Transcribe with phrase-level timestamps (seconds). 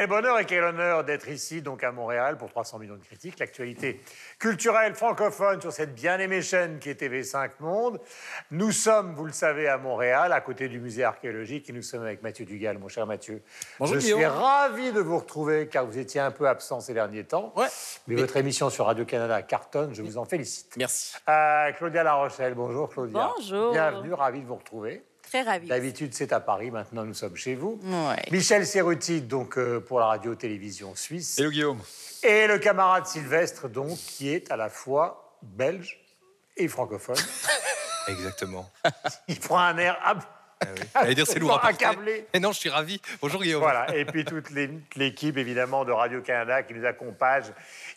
[0.00, 3.38] Quel bonheur et quel honneur d'être ici, donc à Montréal, pour 300 millions de critiques.
[3.38, 4.00] L'actualité
[4.38, 8.00] culturelle francophone sur cette bien-aimée chaîne qui est TV5 Monde.
[8.50, 12.00] Nous sommes, vous le savez, à Montréal, à côté du musée archéologique, et nous sommes
[12.00, 13.42] avec Mathieu Dugal, mon cher Mathieu.
[13.78, 14.20] Bonjour, Je Guillaume.
[14.20, 17.52] suis ravi de vous retrouver, car vous étiez un peu absent ces derniers temps.
[17.54, 17.68] Ouais.
[18.06, 20.78] Mais votre émission sur Radio-Canada cartonne, je vous en félicite.
[20.78, 21.14] Merci.
[21.28, 23.32] Euh, Claudia La Rochelle, bonjour Claudia.
[23.36, 23.72] Bonjour.
[23.72, 25.04] Bienvenue, ravi de vous retrouver.
[25.30, 25.68] Très ravie.
[25.68, 27.78] D'habitude, c'est à Paris, maintenant nous sommes chez vous.
[27.84, 28.20] Ouais.
[28.32, 31.38] Michel Serruti, donc euh, pour la radio-télévision suisse.
[31.38, 31.80] Hello Guillaume.
[32.24, 36.00] Et le camarade Sylvestre, donc, qui est à la fois belge
[36.56, 37.14] et francophone.
[38.08, 38.68] Exactement.
[39.28, 40.22] Il prend un air ab-
[40.94, 41.14] Ah oui.
[41.14, 42.26] Dire c'est lourd à porter.
[42.34, 43.00] Et non, je suis ravi.
[43.22, 43.62] Bonjour Guillaume.
[43.62, 44.50] Voilà, et puis toute
[44.96, 47.44] l'équipe, évidemment, de Radio-Canada qui nous accompagne,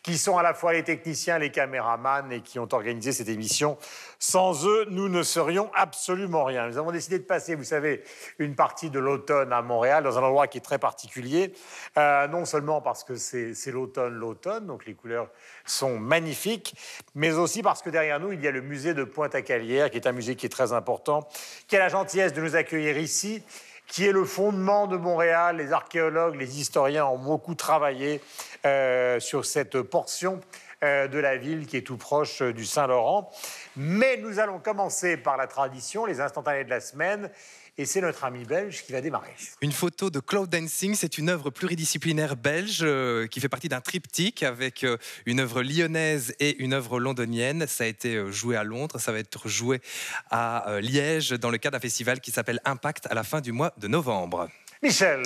[0.03, 3.77] qui sont à la fois les techniciens, les caméramans et qui ont organisé cette émission.
[4.25, 6.69] Sans eux, nous ne serions absolument rien.
[6.69, 8.05] Nous avons décidé de passer, vous savez,
[8.39, 11.51] une partie de l'automne à Montréal, dans un endroit qui est très particulier.
[11.97, 15.27] Euh, non seulement parce que c'est l'automne, l'automne, donc les couleurs
[15.65, 16.73] sont magnifiques,
[17.15, 20.07] mais aussi parce que derrière nous, il y a le musée de Pointe-à-Calière, qui est
[20.07, 21.27] un musée qui est très important,
[21.67, 23.43] qui a la gentillesse de nous accueillir ici
[23.85, 25.57] qui est le fondement de Montréal.
[25.57, 28.21] Les archéologues, les historiens ont beaucoup travaillé
[28.65, 30.39] euh, sur cette portion
[30.83, 33.29] de la ville qui est tout proche euh, du Saint-Laurent.
[33.75, 37.29] Mais nous allons commencer par la tradition, les instantanés de la semaine,
[37.77, 39.33] et c'est notre ami belge qui va démarrer.
[39.61, 43.81] Une photo de Cloud Dancing, c'est une œuvre pluridisciplinaire belge euh, qui fait partie d'un
[43.81, 47.65] triptyque avec euh, une œuvre lyonnaise et une œuvre londonienne.
[47.65, 49.81] Ça a été euh, joué à Londres, ça va être joué
[50.29, 53.51] à euh, Liège dans le cadre d'un festival qui s'appelle Impact à la fin du
[53.51, 54.49] mois de novembre.
[54.83, 55.23] Michel,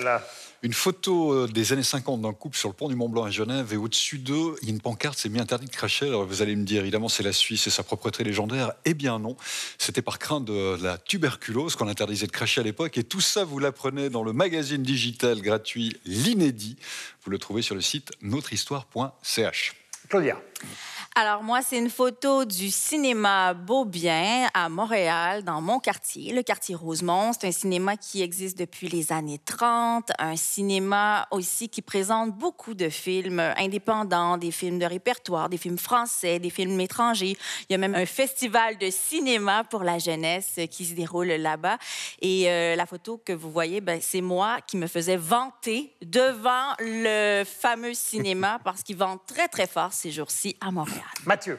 [0.62, 3.30] Une photo euh, des années 50 d'un couple sur le pont du Mont Blanc à
[3.30, 6.06] Genève et au-dessus d'eux, il y a une pancarte, c'est mis interdit de cracher.
[6.06, 8.72] Alors vous allez me dire, évidemment, c'est la Suisse et sa propreté légendaire.
[8.84, 9.36] Eh bien non,
[9.76, 12.98] c'était par crainte de la tuberculose qu'on interdisait de cracher à l'époque.
[12.98, 16.76] Et tout ça, vous l'apprenez dans le magazine digital gratuit L'Inédit.
[17.24, 19.74] Vous le trouvez sur le site notrehistoire.ch.
[20.08, 20.40] Claudia.
[21.20, 26.76] Alors, moi, c'est une photo du cinéma Beaubien à Montréal, dans mon quartier, le quartier
[26.76, 27.32] Rosemont.
[27.32, 32.72] C'est un cinéma qui existe depuis les années 30, un cinéma aussi qui présente beaucoup
[32.74, 37.36] de films indépendants, des films de répertoire, des films français, des films étrangers.
[37.68, 41.78] Il y a même un festival de cinéma pour la jeunesse qui se déroule là-bas.
[42.22, 46.74] Et euh, la photo que vous voyez, ben, c'est moi qui me faisais vanter devant
[46.78, 51.07] le fameux cinéma parce qu'ils vendent très, très fort ces jours-ci à Montréal.
[51.26, 51.58] Mathieu.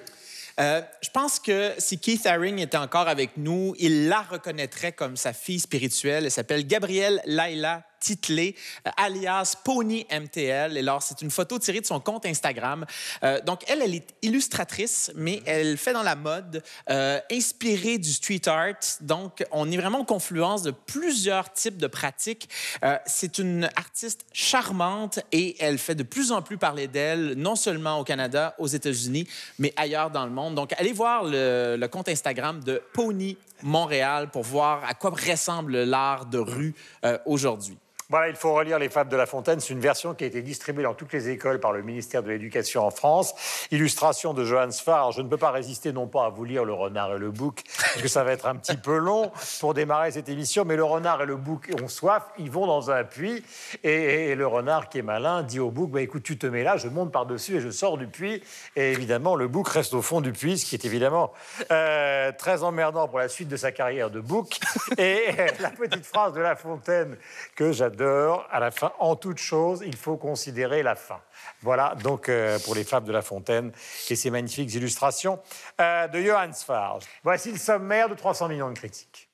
[0.60, 5.16] Euh, je pense que si Keith Haring était encore avec nous, il la reconnaîtrait comme
[5.16, 6.26] sa fille spirituelle.
[6.26, 8.56] Elle s'appelle Gabrielle Laila Titley,
[8.88, 10.78] euh, alias Pony MTL.
[10.78, 12.86] Et alors, c'est une photo tirée de son compte Instagram.
[13.24, 18.12] Euh, donc, elle, elle est illustratrice, mais elle fait dans la mode, euh, inspirée du
[18.12, 18.98] street art.
[19.02, 22.50] Donc, on est vraiment en confluence de plusieurs types de pratiques.
[22.84, 27.56] Euh, c'est une artiste charmante et elle fait de plus en plus parler d'elle, non
[27.56, 29.28] seulement au Canada, aux États-Unis,
[29.58, 30.56] mais ailleurs dans le monde.
[30.56, 35.84] Donc, allez voir le, le compte Instagram de Pony Montréal pour voir à quoi ressemble
[35.84, 36.74] l'art de rue
[37.06, 37.78] euh, aujourd'hui.
[38.12, 39.60] Voilà, il faut relire Les Fables de La Fontaine.
[39.60, 42.30] C'est une version qui a été distribuée dans toutes les écoles par le ministère de
[42.30, 43.36] l'Éducation en France.
[43.70, 45.12] Illustration de Johannes Farr.
[45.12, 47.62] Je ne peux pas résister non pas à vous lire Le Renard et le Bouc,
[47.78, 50.66] parce que ça va être un petit peu long pour démarrer cette émission.
[50.66, 53.44] Mais le renard et le bouc ont soif, ils vont dans un puits.
[53.84, 56.64] Et, et le renard qui est malin dit au bouc bah, Écoute, tu te mets
[56.64, 58.42] là, je monte par-dessus et je sors du puits.
[58.76, 61.32] Et évidemment, le bouc reste au fond du puits, ce qui est évidemment
[61.72, 64.60] euh, très emmerdant pour la suite de sa carrière de bouc.
[64.98, 65.26] Et
[65.60, 67.16] la petite phrase de La Fontaine
[67.56, 71.20] que j'adore à la fin, en toute chose, il faut considérer la fin.
[71.62, 73.72] Voilà donc euh, pour les fables de La Fontaine
[74.10, 75.40] et ces magnifiques illustrations
[75.80, 77.04] euh, de Johannes Farge.
[77.24, 79.30] Voici le sommaire de 300 millions de critiques.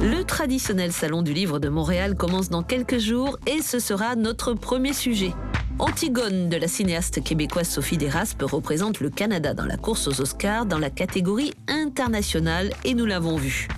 [0.00, 4.54] Le traditionnel salon du livre de Montréal commence dans quelques jours et ce sera notre
[4.54, 5.32] premier sujet.
[5.78, 10.66] Antigone de la cinéaste québécoise Sophie Desraspes représente le Canada dans la course aux Oscars
[10.66, 13.68] dans la catégorie internationale et nous l'avons vu.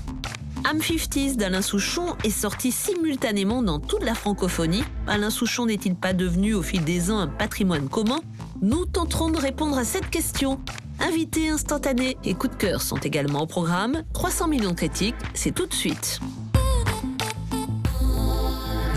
[0.67, 4.83] Am 50 d'Alain Souchon est sorti simultanément dans toute la francophonie.
[5.07, 8.21] Alain Souchon n'est-il pas devenu au fil des ans un patrimoine commun?
[8.63, 10.59] Nous tenterons de répondre à cette question.
[11.01, 14.05] Invités instantanés et coups de cœur sont également au programme.
[14.15, 16.19] 300 millions de critiques, c'est tout de suite.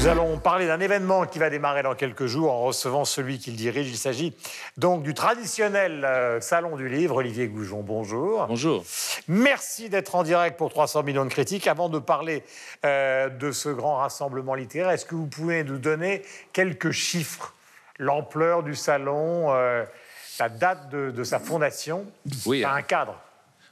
[0.07, 3.51] Nous allons parler d'un événement qui va démarrer dans quelques jours en recevant celui qui
[3.51, 3.89] le dirige.
[3.89, 4.33] Il s'agit
[4.77, 7.18] donc du traditionnel euh, Salon du Livre.
[7.18, 8.48] Olivier Goujon, bonjour.
[8.48, 8.86] Bonjour.
[9.27, 11.68] Merci d'être en direct pour 300 millions de critiques.
[11.68, 12.45] Avant de parler
[12.86, 16.21] euh, de ce grand rassemblement littéraire, est-ce que vous pouvez nous donner
[16.54, 17.54] quelques chiffres?
[18.00, 19.83] L'ampleur du salon, euh,
[20.39, 22.06] la date de, de sa fondation?
[22.45, 22.63] Oui.
[22.63, 23.19] Un cadre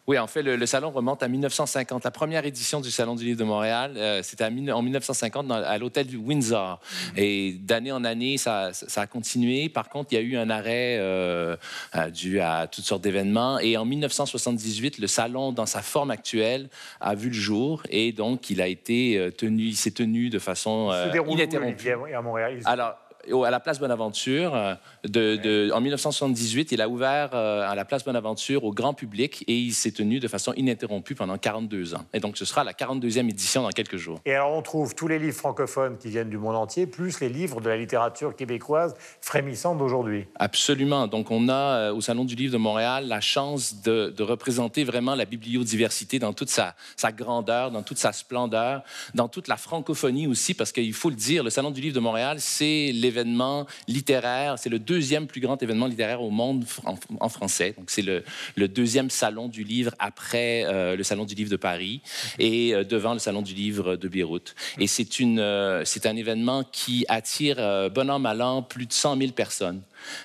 [0.08, 2.04] Oui, en fait, le, le salon remonte à 1950.
[2.04, 4.52] La première édition du Salon du livre de Montréal, euh, c'était en
[4.84, 6.80] 1950 dans- à l'hôtel du Windsor.
[7.18, 9.68] Et d'année en année, ça, ça a continué.
[9.68, 11.56] Par contre, il y a eu un arrêt euh,
[11.96, 13.58] euh, dû à toutes sortes d'événements.
[13.60, 16.70] Et en 1978, le salon, dans sa forme actuelle,
[17.02, 17.82] a vu le jour.
[17.90, 22.14] Et donc, il a été tenu, il s'est tenu de façon Il euh, ininterrompue.
[22.16, 22.96] À Montréal Alors,
[23.46, 24.76] à la place Bonaventure, euh,
[25.06, 29.44] de, de- en 1978, il a ouvert euh, à la place Bonaventure au grand public
[29.48, 32.06] et il s'est tenu de façon ininterrompue pendant 42 ans.
[32.14, 34.20] Et donc, ce sera la 42e édition dans quelques jours.
[34.26, 37.30] Et alors, on trouve tous les livres francophones qui viennent du monde entier, plus les
[37.30, 40.26] livres de la littérature québécoise frémissante d'aujourd'hui.
[40.36, 41.08] Absolument.
[41.08, 44.84] Donc, on a euh, au Salon du Livre de Montréal la chance de, de représenter
[44.84, 48.84] vraiment la bibliodiversité dans toute sa, sa grandeur, dans toute sa splendeur,
[49.14, 52.00] dans toute la francophonie aussi, parce qu'il faut le dire, le Salon du Livre de
[52.00, 53.15] Montréal, c'est l'événement
[53.88, 56.66] littéraire, c'est le deuxième plus grand événement littéraire au monde
[57.20, 57.74] en, français.
[57.78, 58.24] Donc, c'est le,
[58.68, 62.02] deuxième salon du livre après euh, le Salon du Livre de Paris
[62.40, 64.56] et euh, devant le Salon du Livre de Beyrouth.
[64.80, 67.58] Et c'est euh, c'est un événement qui attire,
[67.92, 69.82] bon an, mal an, plus de 100 000 personnes.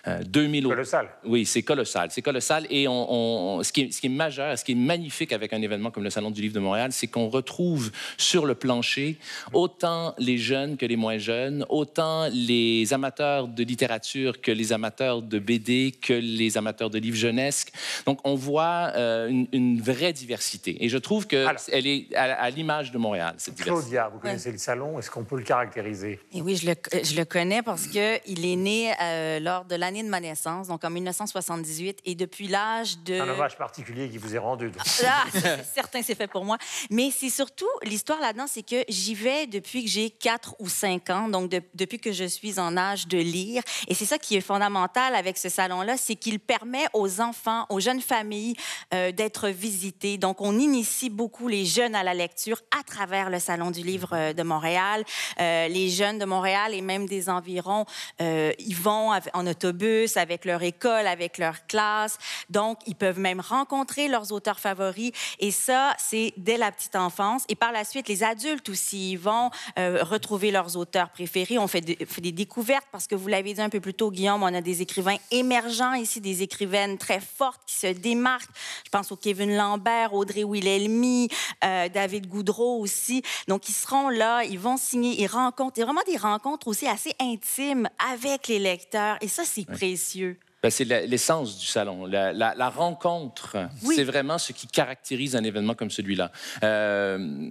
[0.06, 1.08] Euh, 2000 au- Colossal.
[1.24, 2.08] oui, c'est colossal.
[2.10, 2.66] C'est colossal.
[2.70, 3.12] Et on,
[3.58, 5.90] on- ce, qui est, ce qui est majeur, ce qui est magnifique avec un événement
[5.90, 9.18] comme le Salon du Livre de Montréal, c'est qu'on retrouve sur le plancher
[9.52, 15.22] autant les jeunes que les moins jeunes, autant les amateurs de littérature que les amateurs
[15.22, 17.66] de BD, que les amateurs de livres jeunesse.
[18.06, 20.82] Donc, on voit euh, une, une vraie diversité.
[20.84, 21.46] Et je trouve qu'elle
[21.86, 23.80] est à, à l'image de Montréal, cette diversité.
[23.90, 26.20] Claudia, vous connaissez le salon, est-ce qu'on peut le caractériser?
[26.32, 30.02] Et oui, je le, je le connais parce qu'il est né euh, lors de l'année
[30.02, 33.20] de ma naissance, donc en 1978, et depuis l'âge de...
[33.20, 34.70] Un hommage particulier qui vous est rendu.
[34.70, 34.82] donc.
[35.06, 36.56] Ah, c'est certain, c'est fait pour moi.
[36.90, 41.10] Mais c'est surtout, l'histoire là-dedans, c'est que j'y vais depuis que j'ai 4 ou 5
[41.10, 43.62] ans, donc de- depuis que je suis en âge de lire.
[43.88, 47.80] Et c'est ça qui est fondamental avec ce salon-là, c'est qu'il permet aux enfants, aux
[47.80, 48.54] jeunes familles
[48.94, 50.18] euh, d'être visités.
[50.18, 54.10] Donc, on initie beaucoup les jeunes à la lecture à travers le Salon du livre
[54.12, 55.04] euh, de Montréal.
[55.40, 57.84] Euh, les jeunes de Montréal et même des environs,
[58.20, 62.18] euh, ils vont en autobus avec leur école, avec leur classe.
[62.48, 65.12] Donc, ils peuvent même rencontrer leurs auteurs favoris.
[65.38, 67.44] Et ça, c'est dès la petite enfance.
[67.48, 71.58] Et par la suite, les adultes aussi, ils vont euh, retrouver leurs auteurs préférés.
[71.58, 74.54] On fait, des- découvertes parce que vous l'avez dit un peu plus tôt, Guillaume, on
[74.54, 78.48] a des écrivains émergents ici, des écrivaines très fortes qui se démarquent.
[78.84, 81.28] Je pense au Kevin Lambert, Audrey Wilhelmy,
[81.64, 83.22] euh, David Goudreau aussi.
[83.48, 85.78] Donc, ils seront là, ils vont signer, ils rencontrent.
[85.78, 89.16] Il vraiment des rencontres aussi assez intimes avec les lecteurs.
[89.44, 90.38] C'est précieux.
[90.62, 92.04] Ben, c'est l'essence du salon.
[92.04, 93.94] La, la- la rencontre, Oui.
[93.96, 96.30] c'est vraiment ce qui caractérise un événement comme celui-là.
[96.62, 97.50] Euh,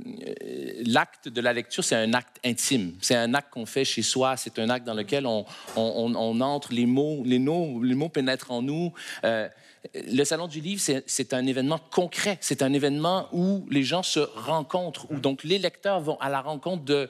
[0.86, 2.94] L'acte de la lecture, c'est un acte intime.
[3.02, 4.38] C'est un acte qu'on fait chez soi.
[4.38, 5.44] C'est un acte dans lequel on,
[5.76, 8.94] on- on- on entre, les mots, les, mots, les mots pénètrent en nous.
[9.24, 9.48] Euh,
[9.96, 12.38] le Salon du Livre, c'est un événement concret.
[12.42, 16.42] C'est un événement où les gens se rencontrent, où donc les lecteurs vont à la
[16.42, 17.10] rencontre de,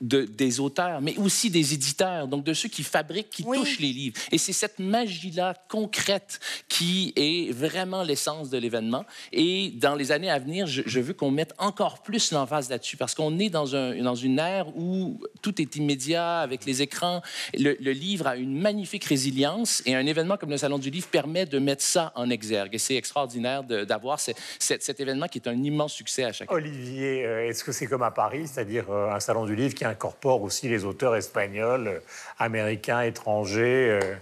[0.00, 3.58] de- des auteurs, mais aussi des éditeurs, donc de ceux qui fabriquent, qui Oui.
[3.58, 4.16] touchent les livres.
[4.32, 6.38] Et c'est cette magie-là concrète
[6.68, 9.04] qui est vraiment l'essence de l'événement.
[9.32, 12.96] Et dans les années à venir, je, je veux qu'on mette encore plus l'emphase là-dessus,
[12.96, 17.22] parce qu'on est dans, un, dans une ère où tout est immédiat avec les écrans.
[17.58, 21.06] Le, le livre a une magnifique résilience, et un événement comme le Salon du Livre
[21.08, 22.74] permet de mettre ça en exergue.
[22.74, 26.62] Et c'est extraordinaire d'avoir ce- cet- événement qui est un immense succès à chaque année.
[26.62, 29.84] Olivier, euh, est-ce que c'est comme à Paris, c'est-à-dire euh, un salon du livre qui
[29.86, 31.98] incorpore aussi les auteurs espagnols, euh,
[32.38, 34.14] américains, étrangers euh,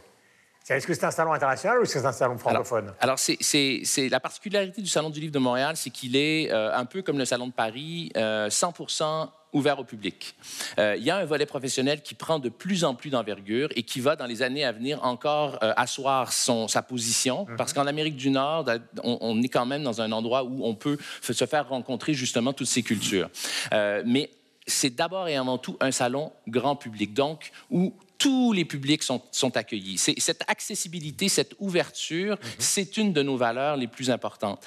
[0.68, 2.84] Est-ce que c'est un salon international ou est-ce que c'est un salon francophone?
[2.84, 6.16] Alors, alors c'est, c'est- c'est- la particularité du Salon du Livre de Montréal, c'est qu'il
[6.16, 10.34] est euh, un peu comme le Salon de Paris, euh, 100% ouvert au public.
[10.80, 13.84] Euh, Il y a un volet professionnel qui prend de plus en plus d'envergure et
[13.84, 17.46] qui va, dans les années à venir, encore euh, asseoir son, sa position.
[17.56, 18.64] Parce qu'en Amérique du Nord,
[19.04, 22.52] on, on est quand même dans un endroit où on peut se faire rencontrer justement
[22.52, 23.28] toutes ces cultures.
[23.72, 24.28] Euh, mais
[24.66, 29.20] c'est d'abord et avant tout un salon grand public, donc où tous les publics sont,
[29.32, 29.98] sont accueillis.
[29.98, 32.50] C'est- cette accessibilité, cette ouverture, Mhm.
[32.58, 34.64] c'est une de nos valeurs les plus importantes.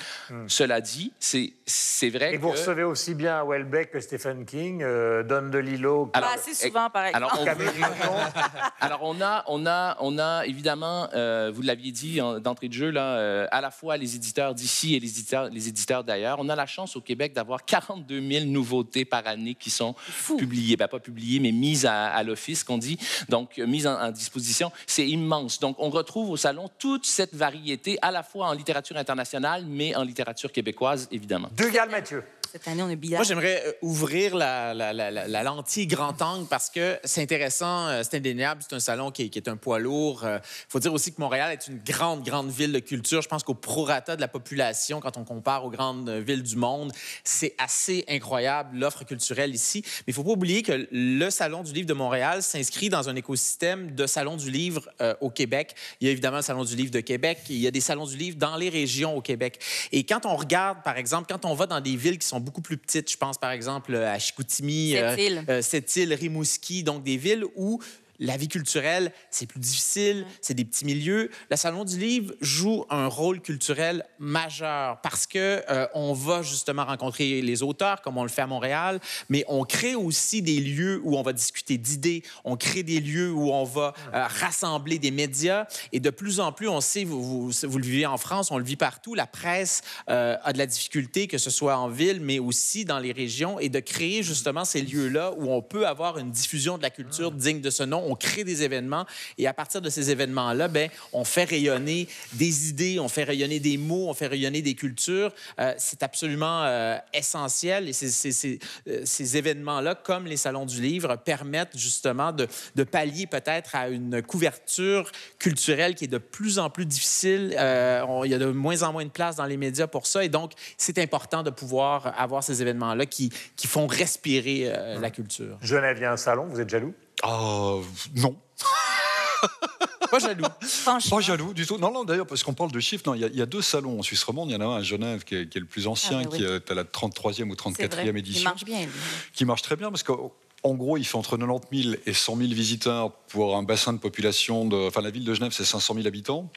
[0.47, 5.23] Cela dit, c'est c'est vrai Et vous recevez aussi bien Welbeck que Stephen King, euh,
[5.23, 6.09] Don DeLillo.
[6.13, 7.25] Alors, Pas assez souvent, par exemple.
[7.25, 7.45] Alors, on,
[8.79, 12.73] alors, on a, on a, on a évidemment, euh, vous l'aviez dit en- d'entrée de
[12.73, 16.37] jeu, là, euh, à la fois les éditeurs d'ici et les éditeurs, les éditeurs d'ailleurs.
[16.39, 19.95] On a la chance au Québec d'avoir 42 000 nouveautés par année qui sont
[20.37, 22.97] publiées, ben, pas publiées, mais mises à, à l'office, qu'on dit,
[23.29, 24.71] donc euh, mises en, disposition.
[24.85, 25.59] C'est immense.
[25.59, 29.95] Donc, on retrouve au salon toute cette variété, à la fois en littérature internationale, mais
[29.95, 31.49] en littérature québécoise, évidemment.
[31.55, 32.23] Dugal Mathieu.
[32.51, 37.21] Cette année, on est Moi, j'aimerais euh, ouvrir la, lentille grand angle parce que c'est
[37.21, 40.21] intéressant, euh, c'est indéniable, c'est un salon qui est, un poids lourd.
[40.23, 40.39] Il
[40.69, 43.21] faut dire aussi que Montréal est une grande, grande ville de culture.
[43.21, 46.55] Je pense qu'au prorata de la population, quand on compare aux grandes euh, villes du
[46.55, 46.91] monde,
[47.23, 49.81] c'est assez incroyable l'offre culturelle ici.
[49.85, 53.15] Mais il faut pas oublier que le Salon du livre de Montréal s'inscrit dans un
[53.15, 55.75] écosystème de salons du livre euh, au Québec.
[55.99, 58.05] Il y a évidemment le Salon du livre de Québec, il y a des salons
[58.05, 59.61] du livre dans les régions au Québec.
[59.91, 62.61] Et quand on regarde, par exemple, quand on va dans des villes qui sont beaucoup
[62.61, 65.43] plus petites, je pense par exemple à Chicoutimi, Sept-Îles.
[65.49, 67.81] euh, Sept-Îles, Rimouski, donc des villes où
[68.19, 71.29] la vie culturelle, c'est plus difficile, c'est des petits milieux.
[71.49, 76.85] Le Salon du Livre joue un rôle culturel majeur parce que euh, on va justement
[76.85, 81.01] rencontrer les auteurs, comme on le fait à Montréal, mais on crée aussi des lieux
[81.03, 85.11] où on va discuter d'idées, on crée des lieux où on va euh, rassembler des
[85.11, 85.67] médias.
[85.91, 88.57] Et de plus en plus, on sait, vous, vous, vous le vivez en France, on
[88.57, 92.19] le vit partout, la presse euh, a de la difficulté, que ce soit en ville,
[92.21, 96.17] mais aussi dans les régions, et de créer justement ces lieux-là où on peut avoir
[96.17, 98.06] une diffusion de la culture digne de ce nom.
[98.07, 99.05] On crée des événements,
[99.37, 103.59] et à partir de ces événements-là, ben, on fait rayonner des idées, on fait rayonner
[103.59, 105.33] des mots, on fait rayonner des cultures.
[105.59, 111.77] Euh, c'est absolument euh, essentiel, et euh, ces événements-là, comme les salons du livre, permettent
[111.77, 112.47] justement de,
[112.83, 117.49] pallier peut-être à une couverture culturelle qui est de plus en plus difficile.
[117.51, 120.29] Il y a de moins en moins de place dans les médias pour ça, et
[120.29, 123.31] donc c'est important de pouvoir avoir ces événements-là qui,
[123.67, 124.71] font respirer
[125.01, 125.57] la culture.
[125.61, 126.93] Genève, il y a un salon, vous êtes jaloux?
[127.23, 127.75] Ah,
[128.15, 128.35] non.
[130.11, 130.45] Pas jaloux.
[130.85, 131.77] Pas jaloux du tout.
[131.77, 133.61] Non, non, d'ailleurs, parce qu'on parle de chiffres, il y, a- il y a deux
[133.61, 134.49] salons en Suisse romande.
[134.49, 136.27] Il y en a un à Genève qui est, qui est le plus ancien, Ah,
[136.31, 136.51] oui, qui oui.
[136.53, 138.07] est à la 33e ou c'est 34e vrai.
[138.07, 138.89] Il édition, marche bien, lui.
[139.33, 140.31] qui marche très bien parce qu'en
[140.63, 143.99] en gros, il fait entre 90 000 et 100 000 visiteurs pour un bassin de
[143.99, 144.87] population de.
[144.87, 146.49] Enfin, la ville de Genève, c'est 500 000 habitants.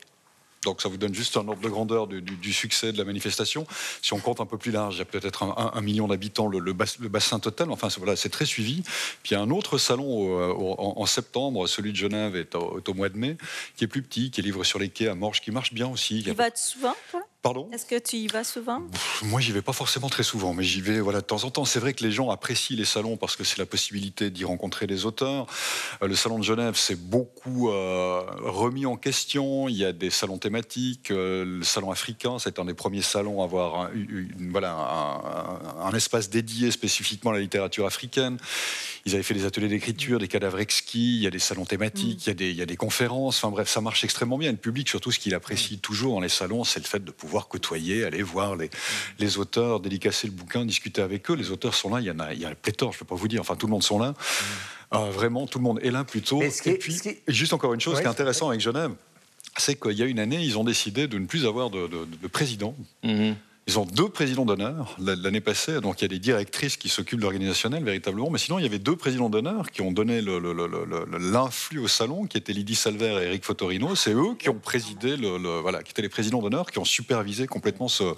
[0.64, 3.66] Donc ça vous donne juste un ordre de grandeur du, succès de la manifestation.
[4.02, 6.58] Si on compte un peu plus large, il y a peut-être un, million d'habitants, le,
[6.58, 7.70] le bas- le bassin total.
[7.70, 8.82] Enfin voilà, c'est très suivi.
[9.22, 13.08] Puis il y a un autre salon en, septembre, celui de Genève est au, mois
[13.08, 13.36] de mai,
[13.76, 15.88] qui est plus petit, qui est livré sur les quais à Morges, qui marche bien
[15.88, 16.16] aussi.
[16.16, 17.22] Il y Tu a- y vas souvent, toi?
[17.42, 18.82] Pardon Est-ce que tu y vas souvent?
[19.22, 21.64] Moi, j'y vais pas forcément très souvent, mais j'y vais voilà, de temps en temps.
[21.64, 24.86] C'est vrai que les gens apprécient les salons parce que c'est la possibilité d'y rencontrer
[24.86, 25.46] des auteurs.
[26.02, 29.68] Euh, le salon de Genève, c'est beaucoup euh, remis en question.
[29.70, 31.10] Il y a des salons thématiques.
[31.10, 35.80] Euh, le salon africain, c'est un des premiers salons à avoir un, une- voilà, un,
[35.80, 38.36] un- un espace dédié spécifiquement à la littérature africaine.
[39.06, 41.16] Ils avaient fait des ateliers d'écriture, des cadavres exquis.
[41.16, 43.38] Il y a des salons thématiques, il, y a des, il y a des conférences.
[43.38, 44.50] Enfin bref, ça marche extrêmement bien.
[44.50, 47.29] Le public, surtout, ce qu'il apprécie toujours dans les salons, c'est le fait de pouvoir
[47.38, 48.70] côtoyer, aller voir les,
[49.18, 51.34] les auteurs, dédicacer le bouquin, discuter avec eux.
[51.34, 53.04] Les auteurs sont là, il y en a, il y a pléthore, je ne peux
[53.06, 53.40] pas vous dire.
[53.40, 54.14] Enfin, tout le monde sont là.
[54.92, 56.42] Euh, vraiment, tout le monde est là plutôt.
[56.42, 58.90] Et est- puis, est- juste encore une chose Oui, qui est intéressant avec Genève,
[59.56, 62.04] c'est qu'il y a une année, ils ont décidé de ne plus avoir de, de-
[62.20, 62.74] de président.
[63.04, 63.36] Mhm.
[63.66, 67.18] Ils ont deux présidents d'honneur l'année passée, donc il y a des directrices qui s'occupent
[67.18, 71.78] de l'organisationnel véritablement, mais sinon il y avait deux présidents d'honneur qui ont donné l'influx
[71.78, 73.94] au salon, qui étaient Lydie Salver et Eric Fotorino.
[73.94, 75.14] C'est eux qui ont présidé,
[75.62, 78.14] voilà, qui étaient les présidents d'honneur, qui ont supervisé complètement ce,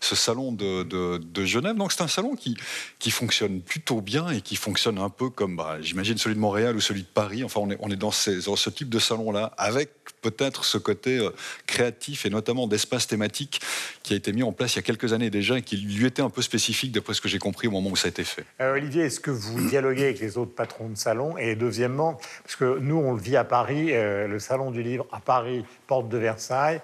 [0.00, 1.76] salon de, Genève.
[1.76, 2.56] Donc c'est un salon qui,
[2.98, 6.74] qui fonctionne plutôt bien et qui fonctionne un peu comme, bah, j'imagine, celui de Montréal
[6.74, 7.44] ou celui de Paris.
[7.44, 8.10] Enfin, on est, dans,
[8.46, 9.90] dans ce type de salon-là, avec
[10.30, 11.30] peut-être ce côté euh,
[11.66, 13.60] créatif et notamment d'espace thématique
[14.02, 16.06] qui a été mis en place il y a quelques années déjà et qui lui
[16.06, 18.24] était un peu spécifique d'après ce que j'ai compris au moment où ça a été
[18.24, 18.44] fait.
[18.60, 21.38] Euh, Olivier, est-ce que vous dialoguez avec les autres patrons de salon?
[21.38, 25.06] Et deuxièmement, parce que nous, on le vit à Paris, euh, le salon du livre
[25.12, 26.80] à Paris, porte de Versailles,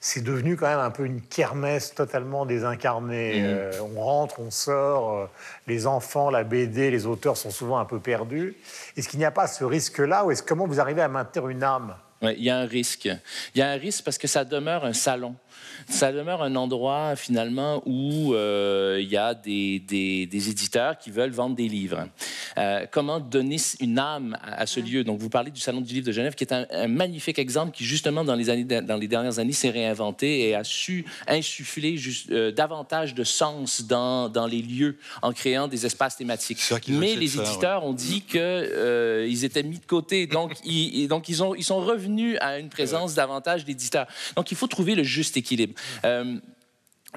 [0.00, 3.42] c'est devenu quand même un peu une kermesse totalement désincarnée.
[3.44, 5.26] Euh, on rentre, on sort, euh,
[5.66, 8.54] les enfants, la BD, les auteurs sont souvent un peu perdus.
[8.96, 11.62] Est-ce qu'il n'y a pas ce risque-là ou est-ce comment vous arrivez à maintenir une
[11.62, 11.96] âme?
[12.22, 13.04] Il y a un risque.
[13.54, 15.36] Il y a un risque parce que ça demeure un salon.
[15.88, 21.10] Ça demeure un endroit finalement où euh, il y a des, des- des éditeurs qui
[21.10, 22.08] veulent vendre des livres.
[22.58, 25.04] Euh, comment donner une âme à, à ce lieu?
[25.04, 27.72] Donc vous parlez du salon du livre de Genève, qui est un, un magnifique exemple
[27.72, 31.96] qui justement dans les années dans les dernières années s'est réinventé et a su insuffler
[31.96, 36.58] juste, euh, davantage de sens dans, dans les lieux en créant des espaces thématiques.
[36.82, 37.44] Qu'ils Mais les ouais.
[37.44, 41.54] éditeurs ont dit que euh, ils étaient mis de côté, donc ils, donc ils ont
[41.54, 44.06] ils sont revenus à une présence davantage d'éditeurs.
[44.36, 45.65] Donc il faut trouver le juste équilibre.
[46.04, 46.40] Euh,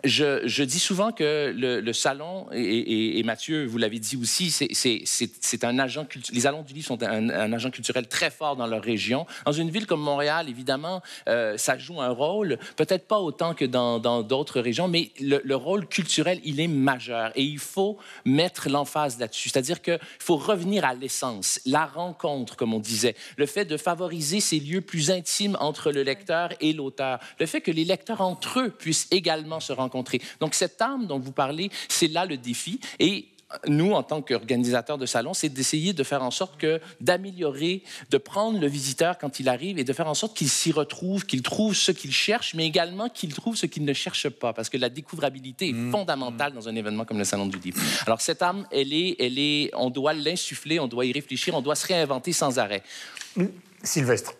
[0.03, 4.15] je, je dis souvent que le, le salon, et, et- et Mathieu, vous l'avez dit
[4.17, 6.35] aussi, c'est- un agent culturel.
[6.35, 9.25] Les salons du livre sont un, un agent culturel très fort dans leur région.
[9.45, 13.65] Dans une ville comme Montréal, évidemment, euh, ça joue un rôle, peut-être pas autant que
[13.65, 17.31] dans dans d'autres régions, mais le, le rôle culturel, il est majeur.
[17.35, 19.49] Et il faut mettre l'emphase là-dessus.
[19.49, 24.39] C'est-à-dire qu'il faut revenir à l'essence, la rencontre, comme on disait, le fait de favoriser
[24.39, 28.59] ces lieux plus intimes entre le lecteur et l'auteur, le fait que les lecteurs entre
[28.61, 30.21] eux puissent également se rencontrer rencontrer.
[30.39, 32.79] Donc, cette âme dont vous parlez, c'est là le défi.
[32.99, 33.27] Et
[33.67, 37.81] nous, en tant qu'organisateurs de salon, c'est d'essayer de faire en sorte que, d'améliorer,
[38.11, 41.25] de prendre le visiteur quand il arrive et de faire en sorte qu'il s'y retrouve,
[41.25, 44.69] qu'il trouve ce qu'il cherche, mais également qu'il trouve ce qu'il ne cherche pas, parce
[44.69, 45.91] que la découvrabilité est Mmh.
[45.91, 47.81] fondamentale dans un événement comme le Salon du Livre.
[48.05, 51.61] Alors, cette âme, elle est, elle est, on doit l'insuffler, on doit y réfléchir, on
[51.61, 52.83] doit se réinventer sans arrêt.
[53.83, 54.33] Sylvestre.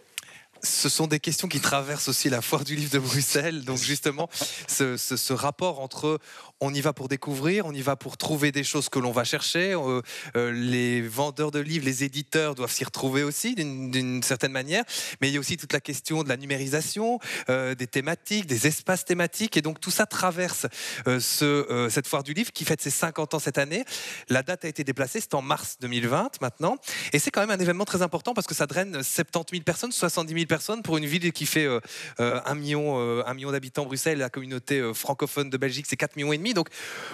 [0.61, 3.63] Ce sont des questions qui traversent aussi la foire du livre de Bruxelles.
[3.63, 4.29] Donc justement,
[4.67, 6.19] ce, ce- ce rapport entre
[6.61, 9.23] on y va pour découvrir, on y va pour trouver des choses que l'on va
[9.23, 9.73] chercher.
[9.73, 10.01] euh,
[10.35, 14.83] euh, les vendeurs de livres, les éditeurs doivent s'y retrouver aussi d'une certaine manière.
[15.21, 18.67] Mais il y a aussi toute la question de la numérisation, euh, des thématiques, des
[18.67, 19.57] espaces thématiques.
[19.57, 20.67] Et donc tout ça traverse
[21.05, 23.85] ce, cette foire du livre qui fête ses 50 ans cette année.
[24.29, 26.77] La date a été déplacée, c'est en mars 2020 maintenant.
[27.13, 29.91] Et c'est quand même un événement très important parce que ça draine 70 000 personnes,
[29.91, 31.79] 70 000 personnes pour une ville qui fait euh,
[32.19, 33.85] euh, un million, un million d'habitants.
[33.85, 36.48] Bruxelles, la communauté francophone de Belgique, c'est 4 millions et demi.
[36.53, 36.69] Donc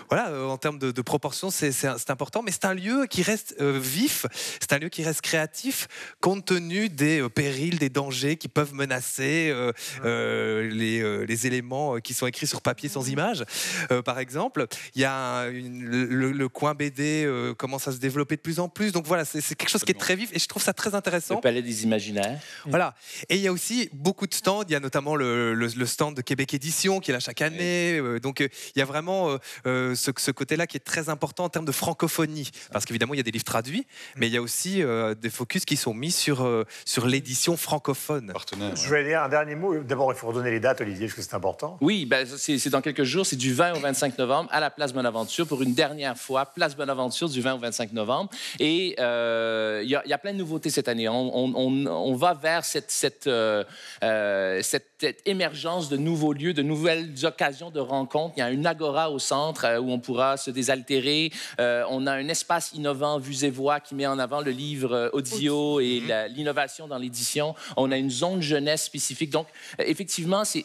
[0.10, 2.42] voilà, euh, en termes de, de proportion, c'est important.
[2.44, 4.26] Mais c'est un lieu qui reste euh, vif,
[4.60, 5.88] c'est un lieu qui reste créatif
[6.22, 9.72] compte tenu des euh, périls, des dangers qui peuvent menacer euh,
[10.04, 13.44] euh, les, euh, les éléments qui sont écrits sur papier sans image.
[13.92, 14.66] Euh, par exemple,
[14.96, 18.42] il y a un- une- le, le coin BD euh, commence à se développer de
[18.42, 18.92] plus en plus.
[18.92, 21.36] Donc voilà, c'est quelque chose qui est très vif et je trouve ça très intéressant.
[21.36, 22.40] Le palais des imaginaires.
[22.66, 22.96] Voilà.
[23.30, 24.64] Et il y a aussi beaucoup de stands.
[24.68, 27.42] Il y a notamment le, le- le stand de Québec Édition qui est là chaque
[27.42, 28.02] année.
[28.22, 28.50] Donc il
[28.80, 31.72] y a vraiment euh, euh, ce, ce côté-là qui est très important en termes de
[31.72, 32.50] francophonie.
[32.72, 35.30] Parce qu'évidemment, il y a des livres traduits, mais il y a aussi euh, des
[35.30, 38.32] focus qui sont mis sur, euh, sur l'édition francophone.
[38.34, 38.76] Partenaire.
[38.76, 39.78] Je vais dire un dernier mot.
[39.84, 41.78] D'abord, il faut redonner les dates, Olivier, parce que c'est important.
[41.82, 43.26] Oui, ben, c'est dans quelques jours.
[43.26, 46.46] C'est du 20 au 25 novembre à la Place Bonaventure pour une dernière fois.
[46.46, 48.30] Place Bonaventure du 20 au 25 novembre.
[48.60, 51.08] Et euh, il y, a- il y a plein de nouveautés cette année.
[51.10, 53.64] On, on- on- on va vers cette, cette, euh,
[54.04, 58.34] euh, cette, cette émergence de nouveaux lieux, de nouvelles occasions de rencontres.
[58.38, 61.32] Il y a une agora au centre euh, où on pourra se désaltérer.
[61.60, 64.94] Euh, on a un espace innovant, vues et voix, qui met en avant le livre
[64.94, 67.56] euh, audio et la- l'innovation dans l'édition.
[67.78, 69.30] On a une zone jeunesse spécifique.
[69.32, 69.48] Donc,
[69.80, 70.64] effectivement, c'est,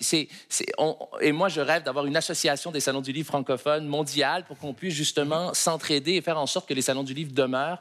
[1.21, 4.75] et moi, je rêve d'avoir une association des salons du livre francophones mondiale pour qu'on
[4.75, 7.81] puisse justement s'entraider et faire en sorte que les salons du livre demeurent.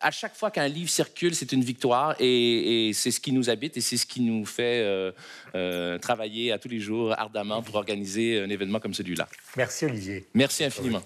[0.00, 3.50] À chaque fois qu'un livre circule, c'est une victoire et, et c'est ce qui nous
[3.50, 5.12] habite et c'est ce qui nous fait euh,
[5.54, 9.28] euh, travailler à tous les jours ardemment pour organiser un événement comme celui-là.
[9.56, 10.26] Merci, Olivier.
[10.34, 11.02] Merci infiniment.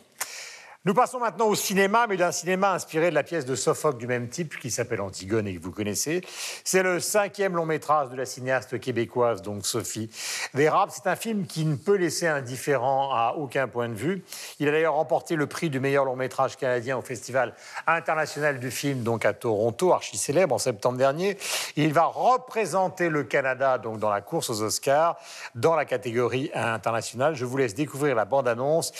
[0.86, 4.06] Nous passons maintenant au cinéma, mais d'un cinéma inspiré de la pièce de Sophocle du
[4.06, 6.22] même type qui s'appelle Antigone et que vous connaissez.
[6.64, 10.08] C'est le cinquième long métrage de la cinéaste québécoise, donc Sophie
[10.54, 10.90] Vérable.
[10.94, 14.24] C'est un film qui ne peut laisser indifférent à aucun point de vue.
[14.58, 17.54] Il a d'ailleurs remporté le prix du meilleur long métrage canadien au Festival
[17.86, 21.36] international du film, donc à Toronto, archi célèbre en septembre dernier.
[21.76, 25.18] Il va représenter le Canada donc dans la course aux Oscars
[25.54, 27.34] dans la catégorie internationale.
[27.34, 28.92] Je vous laisse découvrir la bande-annonce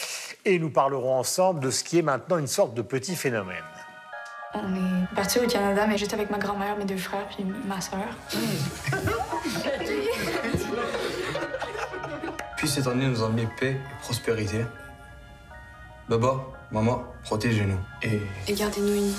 [0.45, 3.65] et nous parlerons ensemble de ce qui est maintenant une sorte de petit phénomène.
[4.55, 7.81] On est parti au Canada, mais juste avec ma grand-mère, mes deux frères, puis ma
[7.81, 8.01] sœur.
[12.57, 14.67] Puis cette année nous a mis paix et prospérité.
[16.11, 17.79] Baba, maman, protégez-nous.
[18.03, 19.17] Et Et gardez-nous unis.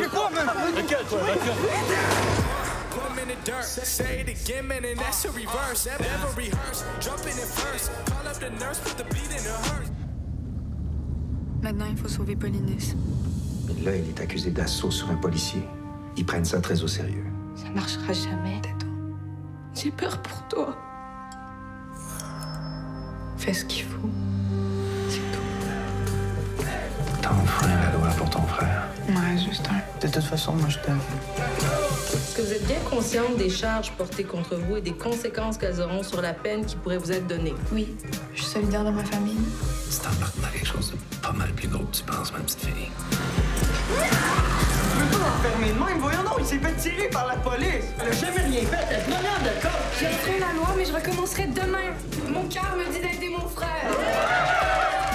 [0.00, 0.46] Put 'em in
[3.30, 3.64] the dirt.
[3.64, 5.86] Say it again, man, and that's a reverse.
[5.86, 6.84] Never rehearse.
[7.00, 7.90] Jumping in first.
[8.06, 9.90] Call up the nurse, put the beat in her hearse.
[11.62, 12.94] Maintenant, il faut sauver Polynice.
[13.84, 15.62] Là, il est accusé d'assaut sur un policier.
[16.16, 17.24] Ils prennent ça très au sérieux.
[17.54, 18.60] Ça marchera jamais.
[18.62, 18.88] Tais-toi.
[19.74, 20.76] J'ai peur pour toi.
[23.36, 24.08] Fais ce qu'il faut.
[25.08, 26.64] C'est tout.
[27.22, 28.88] T'en freins la loi pour ton frère.
[29.08, 30.06] Ouais, juste un.
[30.06, 31.00] de toute façon, moi je t'aime.
[32.40, 36.02] Que vous êtes bien consciente des charges portées contre vous et des conséquences qu'elles auront
[36.02, 37.52] sur la peine qui pourrait vous être donnée?
[37.70, 37.94] Oui,
[38.34, 39.36] je suis solidaire de ma famille.
[39.90, 42.60] Tu t'embarques dans quelque chose de pas mal plus gros que tu penses, ma petite
[42.60, 42.88] fille.
[43.10, 43.18] Tu
[44.96, 47.84] peux pas l'enfermer de même, voyons donc, il s'est fait tirer par la police.
[48.02, 49.78] Il a jamais rien fait, elle est malade, d'accord?
[50.00, 51.92] J'ai refait la loi, mais je recommencerai demain.
[52.26, 53.84] Mon cœur me dit d'aider mon frère.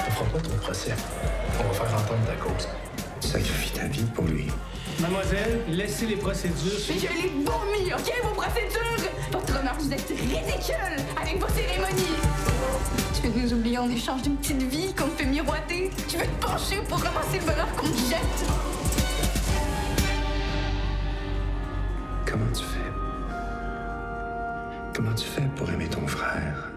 [0.06, 0.94] On fera pas ton procès.
[1.58, 2.68] On va faire entendre ta cause.
[3.26, 4.46] Tu sacrifies ta vie pour lui.
[5.00, 6.78] Mademoiselle, laissez les procédures.
[6.88, 9.10] Mais je l'ai vomi, ok, vos procédures?
[9.32, 12.16] Votre honneur, vous êtes ridicule avec vos cérémonies.
[13.20, 15.90] Tu veux nous oublier en échange d'une petite vie qu'on te fait miroiter?
[16.06, 18.46] Tu veux te pencher pour ramasser le bonheur qu'on te jette?
[22.30, 22.92] Comment tu fais?
[24.94, 26.75] Comment tu fais pour aimer ton frère?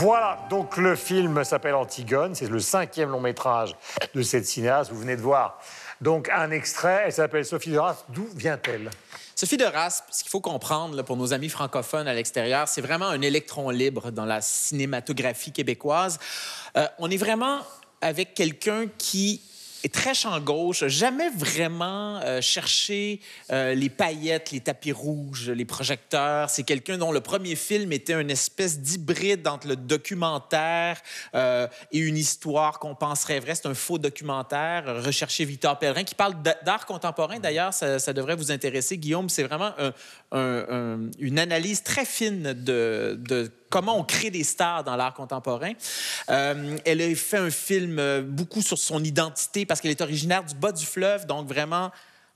[0.00, 3.76] Voilà, donc le film s'appelle Antigone, c'est le cinquième long métrage
[4.14, 4.90] de cette cinéaste.
[4.90, 5.60] Vous venez de voir
[6.00, 8.06] Donc un extrait, elle s'appelle Sophie de Raspe.
[8.08, 8.88] D'où vient-elle?
[9.36, 13.08] Sophie de Raspe, ce qu'il faut comprendre pour nos amis francophones à l'extérieur, c'est vraiment
[13.08, 16.18] un électron libre dans la cinématographie québécoise.
[16.78, 17.58] Euh, on est vraiment
[18.00, 19.42] avec quelqu'un qui
[19.88, 26.50] très champ gauche, jamais vraiment euh, cherché euh, les paillettes, les tapis rouges, les projecteurs.
[26.50, 31.00] C'est quelqu'un dont le premier film était une espèce d'hybride entre le documentaire
[31.34, 33.54] euh, et une histoire qu'on penserait vraie.
[33.54, 35.02] C'est un faux documentaire.
[35.02, 37.38] Recherché Victor Pellerin, qui parle d'art contemporain.
[37.38, 39.28] D'ailleurs, ça, ça devrait vous intéresser, Guillaume.
[39.28, 39.92] C'est vraiment un-
[40.32, 45.14] un- un- une analyse très fine de, de comment on crée des stars dans l'art
[45.14, 45.72] contemporain.
[46.28, 50.44] Euh, elle a fait un film euh, beaucoup sur son identité parce qu'elle est originaire
[50.44, 51.90] du bas du fleuve, donc vraiment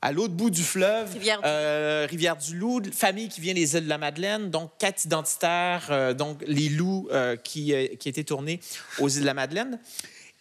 [0.04, 2.80] à l'autre bout du fleuve, Rivière-du-Loup.
[2.80, 6.68] euh, famille qui vient des îles de la Madeleine, donc quête identitaire, euh, donc les
[6.68, 8.60] loups euh, qui, euh, qui étaient tournés
[8.98, 9.80] aux îles de la Madeleine.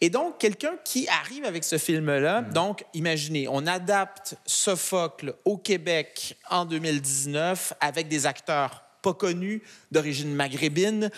[0.01, 6.35] Et donc, quelqu'un qui arrive avec ce film-là, donc, imaginez, on adapte Sophocle au Québec
[6.49, 9.61] en 2019 avec des acteurs pas connus,
[9.91, 11.11] d'origine maghrébine.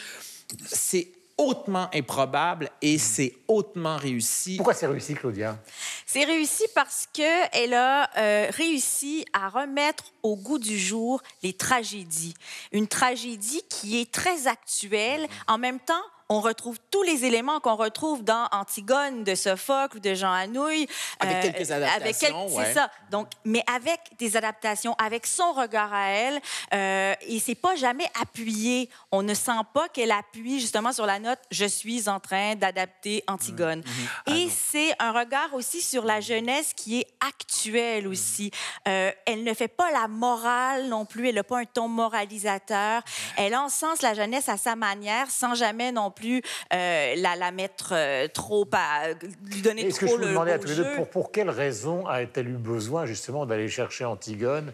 [0.65, 4.57] C'est hautement improbable et c'est hautement réussi.
[4.57, 5.57] Pourquoi c'est réussi, Claudia?
[6.05, 12.33] C'est réussi parce qu'elle a euh, réussi à remettre au goût du jour les tragédies.
[12.71, 15.27] Une tragédie qui est très actuelle.
[15.47, 15.93] En même temps,
[16.29, 20.87] on retrouve tous les éléments qu'on retrouve dans Antigone de Sophocle ou de Jean Anouilh.
[21.19, 22.65] Avec quelques adaptations, Avec quelques- ouais.
[22.65, 22.89] C'est ça.
[23.11, 26.41] Donc, mais avec des adaptations, avec son regard à elle.
[26.73, 28.89] euh, et c'est pas jamais appuyé.
[29.11, 33.23] On ne sent pas qu'elle appuie justement sur la note «je suis en train d'adapter
[33.27, 33.83] Antigone
[34.27, 38.49] Et c'est un regard aussi sur la jeunesse qui est actuelle aussi.
[38.87, 41.29] Euh, elle ne fait pas la morale non plus.
[41.29, 43.03] Elle n'a pas un ton moralisateur.
[43.37, 46.41] Elle encense la jeunesse à sa manière sans jamais non plus
[46.73, 49.09] euh, la, la mettre euh, trop à
[49.45, 51.09] lui donner Est-ce que trop je vous le demandais à beau tous les deux, pour,
[51.09, 54.71] pour quelle raison a-t-elle eu besoin justement d'aller chercher Antigone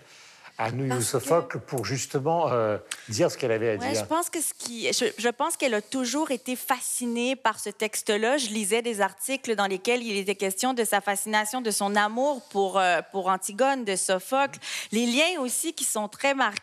[0.58, 2.78] à New Sophocle pour justement euh,
[3.10, 4.02] dire ce qu'elle avait à Ouais, dire?
[4.02, 7.72] je pense que ce qui, je, je pense qu'elle a toujours été fascinée par ce
[7.72, 8.38] texte-là.
[8.38, 12.44] Je lisais des articles dans lesquels il était question de sa fascination, de son amour
[12.52, 14.60] pour euh, pour Antigone de Sophocle.
[14.92, 16.60] Les liens aussi qui sont très marqués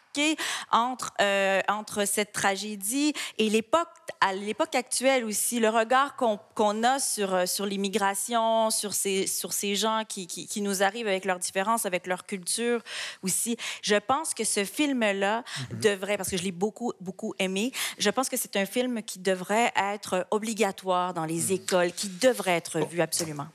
[0.72, 3.88] entre euh, entre cette tragédie et l'époque
[4.20, 9.52] à l'époque actuelle aussi, le regard qu'on a sur euh, sur l'immigration, sur ces sur
[9.52, 12.82] ces gens qui, qui qui nous arrivent avec leurs différences, avec leur culture
[13.22, 13.56] aussi.
[13.82, 18.28] Je pense que ce film-là devrait, parce que je l'ai beaucoup, beaucoup aimé, je pense
[18.28, 23.00] que c'est un film qui devrait être obligatoire dans les écoles, qui devrait être vu
[23.00, 23.46] absolument.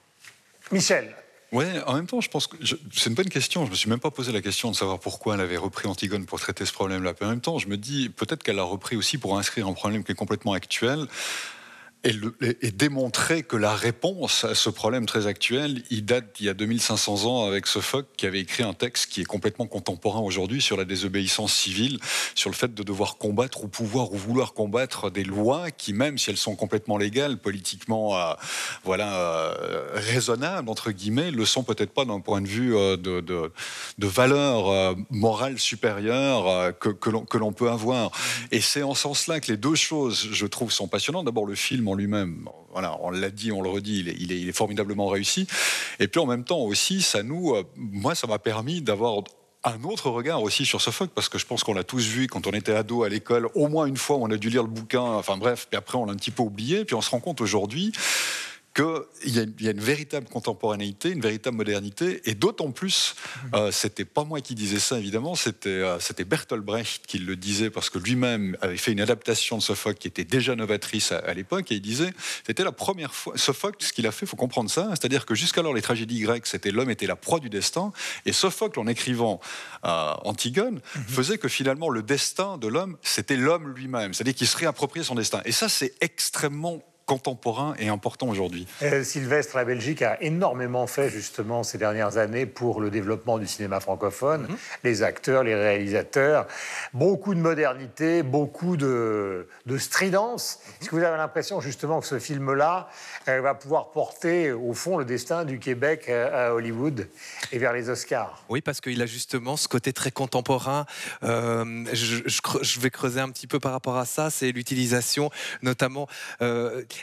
[0.72, 1.14] Michel
[1.54, 3.64] Ouais, en même temps, je pense que c'est une bonne question.
[3.68, 6.26] Je me suis même pas posé la question de savoir pourquoi elle avait repris Antigone
[6.26, 7.14] pour traiter ce problème-là.
[7.22, 10.04] En même temps, je me dis peut-être qu'elle l'a repris aussi pour inscrire un problème
[10.04, 11.06] qui est complètement actuel.
[12.06, 16.54] Et, démontrer que la réponse à ce problème très actuel, il date d'il y a
[16.54, 20.76] 2500 ans avec Sophocle qui avait écrit un texte qui est complètement contemporain aujourd'hui sur
[20.76, 22.00] la désobéissance civile,
[22.36, 26.18] sur le fait de devoir combattre ou pouvoir ou vouloir combattre des lois qui, même
[26.18, 28.34] si elles sont complètement légales, politiquement euh,
[28.84, 33.22] voilà, euh, raisonnables, entre guillemets, le sont peut-être pas d'un point de vue euh, de,
[33.22, 33.52] de,
[33.98, 38.12] de valeur euh, morale supérieure que, que l'on peut avoir.
[38.52, 41.26] Et c'est en ce sens-là que les deux choses, je trouve, sont passionnantes.
[41.26, 45.48] D'abord, le film lui-même, voilà, on l'a dit, on le redit, il est formidablement réussi.
[46.00, 49.24] Et puis en même temps aussi, ça nous, euh, moi, ça m'a permis d'avoir
[49.64, 52.48] un autre regard aussi sur Sophocle, parce que je pense qu'on l'a tous vu quand
[52.48, 55.02] on était ado à l'école, au moins une fois, on a dû lire le bouquin,
[55.02, 57.40] enfin bref, puis après on l'a un petit peu oublié, puis on se rend compte
[57.40, 57.94] aujourd'hui
[58.76, 63.16] qu'il y, a- il y a une véritable contemporanéité, une véritable modernité, et d'autant plus,
[63.54, 67.36] euh, c'était pas moi qui disais ça évidemment, c'était euh, c'était Bertolt Brecht qui le
[67.36, 71.20] disait parce que lui-même avait fait une adaptation de Sophocle qui était déjà novatrice à,
[71.20, 72.14] à l'époque, et il disait
[72.48, 73.38] c'était la première fois.
[73.38, 76.72] Sophocle, ce qu'il a fait, faut comprendre ça, c'est-à-dire que jusqu'alors les tragédies grecques, c'était
[76.72, 77.92] l'homme était la proie du destin,
[78.26, 79.40] et Sophocle en écrivant
[79.86, 84.58] euh, Antigone faisait que finalement le destin de l'homme, c'était l'homme lui-même, c'est-à-dire qu'il se
[84.58, 88.68] réappropriait son destin, et ça c'est extrêmement contemporain et important aujourd'hui.
[88.82, 93.48] Euh, Sylvestre, la Belgique a énormément fait justement ces dernières années pour le développement du
[93.48, 94.48] cinéma francophone,
[94.84, 96.48] les acteurs, les réalisateurs,
[96.94, 100.60] beaucoup de modernité, beaucoup de, de stridence.
[100.82, 102.90] Est-ce que vous avez l'impression justement que ce film-là
[103.28, 107.08] euh, va pouvoir porter au fond le destin du Québec euh, à Hollywood
[107.52, 108.44] et vers les Oscars?
[108.50, 110.86] Oui, parce qu'il a justement ce côté très contemporain.
[111.24, 114.30] Euh, je, je cre- je vais creuser un petit peu par rapport à ça.
[114.30, 115.30] C'est l'utilisation,
[115.62, 116.08] notamment.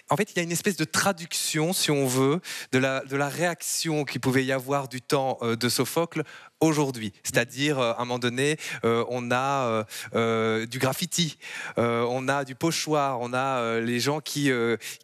[0.08, 2.40] En fait, il y a une espèce de traduction, si on veut,
[2.72, 6.22] de la, de la réaction qu'il pouvait y avoir du temps euh, de Sophocle
[6.60, 7.12] aujourd'hui.
[7.22, 11.38] C'est-à-dire, euh, à un moment donné, euh, on a euh, du graffiti,
[11.78, 14.50] euh, on a du pochoir, on a les gens qui,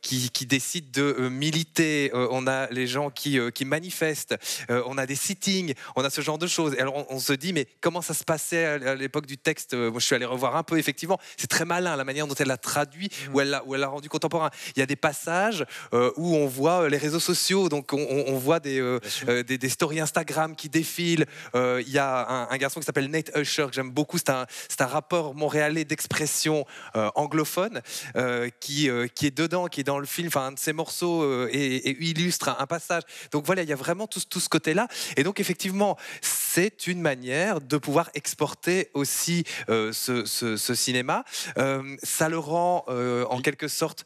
[0.02, 4.36] qui, qui décident de militer, on a les gens qui, qui manifestent,
[4.68, 6.74] on a des sittings, on a ce genre de choses.
[6.74, 9.74] Et alors, on, on se dit, mais comment ça se passait à l'époque du texte?
[9.74, 11.18] Moi, je suis allé revoir un peu, effectivement.
[11.36, 13.88] C'est très malin la manière dont elle l'a traduit, ou elle l'a ou elle l'a
[13.88, 14.50] rendu contemporain.
[14.76, 18.98] Il y a des passages où on voit les réseaux sociaux, donc on, voit des,
[19.26, 21.26] des, des stories Instagram qui défilent.
[21.54, 24.18] Euh, Il y a un, un garçon qui s'appelle Nate Usher, que j'aime beaucoup.
[24.18, 24.46] C'est un,
[24.86, 27.82] rappeur montréalais d'expression euh, anglophone
[28.16, 30.28] euh, qui, qui est dedans, qui est dans le film.
[30.28, 33.02] Enfin, un de ses morceaux et, et illustre un, un passage.
[33.32, 34.88] Donc voilà, il y a vraiment tout, tout ce côté-là.
[35.16, 41.24] Et donc, effectivement, c'est une manière de pouvoir exporter aussi euh, ce, ce- ce cinéma.
[41.58, 44.04] Euh, ça le rend euh, en quelque sorte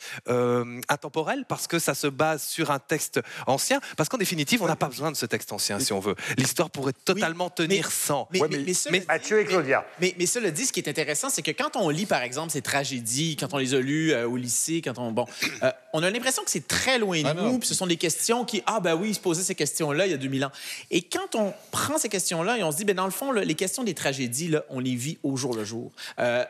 [0.89, 3.81] intemporel parce que ça se base sur un texte ancien.
[3.97, 6.15] Parce qu'en définitive, on n'a pas besoin de ce texte ancien si on veut.
[6.37, 8.29] L'histoire pourrait totalement tenir sans.
[8.33, 9.87] Mais, mais, mais cela dit- Mathieu et Claudia.
[10.01, 12.51] Mais, mais cela dit, ce qui est intéressant, c'est que quand on lit, par exemple,
[12.51, 15.13] ces tragédies, quand on les a lues euh, au lycée, quand on.
[15.13, 15.27] Bon,
[15.63, 17.97] euh, on a l'impression que c'est très loin de Ah nous, puis ce sont des
[17.97, 18.63] questions qui.
[18.67, 20.53] Ah, ben oui, ils se posaient ces questions-là il y a 2000 ans.
[20.91, 23.45] Et quand on prend ces questions-là et on se dit, ben dans le fond, là,
[23.45, 25.93] les questions des tragédies, là, on les vit au jour le jour.
[26.19, 26.45] Euh,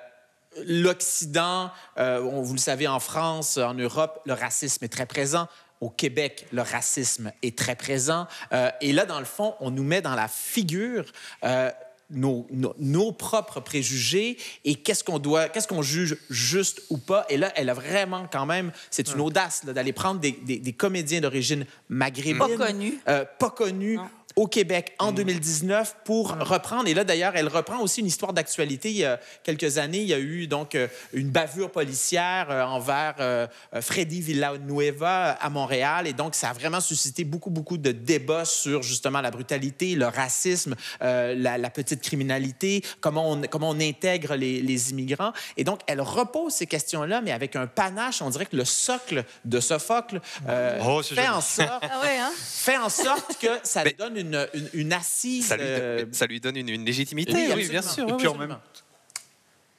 [0.67, 5.47] L'Occident, euh, vous le savez, en France, en Europe, le racisme est très présent.
[5.81, 8.27] Au Québec, le racisme est très présent.
[8.53, 11.05] Euh, et là, dans le fond, on nous met dans la figure
[11.45, 11.71] euh,
[12.11, 17.25] nos, nos- nos propres préjugés et qu'est-ce qu'on doit, qu'est-ce qu'on juge juste ou pas?
[17.29, 20.59] Et là, elle a vraiment quand même, c'est une audace là, d'aller prendre des, des-
[20.59, 22.99] des comédiens d'origine maghrébine, Pas connus.
[23.09, 23.99] euh, pas connus.
[24.41, 26.89] Au Québec en 2019 pour reprendre.
[26.89, 28.89] Et là, d'ailleurs, elle reprend aussi une histoire d'actualité.
[28.89, 32.63] Il y a quelques années, il y a eu donc euh, une bavure policière euh,
[32.63, 33.47] envers euh,
[33.83, 36.07] Freddy Villanueva à Montréal.
[36.07, 40.07] Et donc, ça a vraiment suscité beaucoup, beaucoup de débats sur justement la brutalité, le
[40.07, 45.35] racisme, euh, la, la petite criminalité, comment on, comment on intègre les, les immigrants.
[45.59, 48.23] Et donc, elle repose ces questions-là, mais avec un panache.
[48.23, 51.29] On dirait que le socle de Sophocle euh, Oh, fait, joli.
[51.29, 52.33] en sorte, Ah ouais, hein?
[52.43, 55.47] fait en sorte que ça donne une, une, une assise.
[55.47, 58.09] Ça lui, euh, ça lui donne une, une légitimité, oui, oui, bien sûr.
[58.09, 58.57] Et oui, puis en même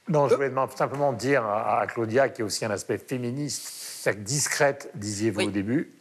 [0.07, 3.67] Non, je voulais simplement dire à, à Claudia qu'il y a aussi un aspect féministe,
[4.01, 5.45] c'est-à-dire discrète, disiez-vous Oui.
[5.47, 5.91] au début,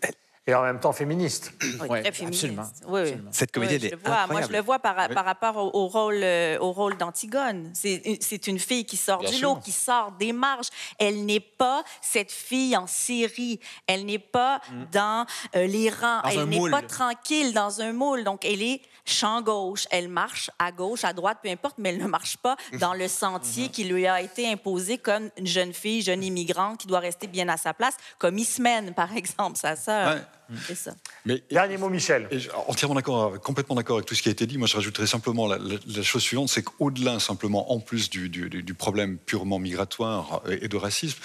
[0.46, 1.52] et en même temps féministe.
[1.62, 2.44] Oui, Ouais, très féministe.
[2.44, 3.00] absolument, Oui, oui.
[3.08, 3.30] absolument.
[3.32, 4.26] Cette comédienne Oui, je est le vois.
[4.26, 7.70] Moi, je le vois par, par rapport au, au rôle, euh, au rôle d'Antigone.
[7.74, 9.48] C'est une- C'est une fille qui sort Bien du sûr.
[9.50, 10.68] lot, qui sort des marges.
[10.98, 13.60] Elle n'est pas cette fille en série.
[13.86, 14.60] Elle n'est pas
[14.92, 15.26] dans
[15.56, 16.18] euh, les rangs.
[16.20, 16.22] Mm.
[16.22, 18.24] Dans elle n'est pas tranquille dans un moule.
[18.24, 19.86] Donc, elle est champ gauche.
[19.90, 23.08] Elle marche à gauche, à droite, peu importe, mais elle ne marche pas dans le
[23.08, 27.26] sentier qui lui a été imposé comme une jeune fille, jeune immigrante qui doit rester
[27.26, 30.14] bien à sa place, comme Ismène, par exemple, sa sœur.
[30.14, 30.22] Ouais.
[30.66, 30.94] C'est ça.
[31.24, 32.28] Mais Dernier mot, Michel.
[32.30, 34.58] Et entièrement d'accord, avec- complètement d'accord avec tout ce qui a été dit.
[34.58, 38.28] Moi, je rajouterais simplement la, la- la chose suivante, c'est qu'au-delà simplement, en plus du,
[38.28, 41.18] du- du- du problème purement migratoire et, et de racisme,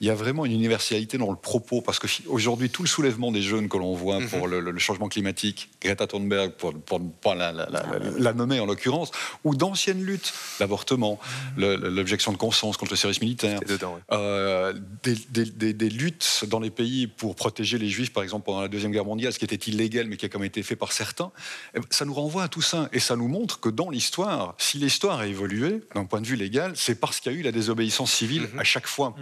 [0.00, 2.88] il y a vraiment une universalité dans le propos, parce que fi- aujourd'hui, tout le
[2.88, 6.72] soulèvement des jeunes que l'on voit pour le, le- le changement climatique, Greta Thunberg, pour,
[6.72, 9.10] ne pas la, la- la- la- la nommer en l'occurrence,
[9.44, 11.18] ou d'anciennes luttes, l'avortement,
[11.56, 16.60] l'objection de conscience contre le service militaire, dedans, euh, des, des- des- des luttes dans
[16.60, 19.44] les pays pour protéger les juifs, par exemple, pendant la Deuxième Guerre mondiale, ce qui
[19.44, 21.30] était illégal, mais qui a quand même été fait par certains,
[21.74, 22.88] eh ben, ça nous renvoie à tout ça.
[22.92, 26.36] Et ça nous montre que dans l'histoire, si l'histoire a évolué d'un point de vue
[26.36, 29.14] légal, c'est parce qu'il y a eu la désobéissance civile à chaque fois.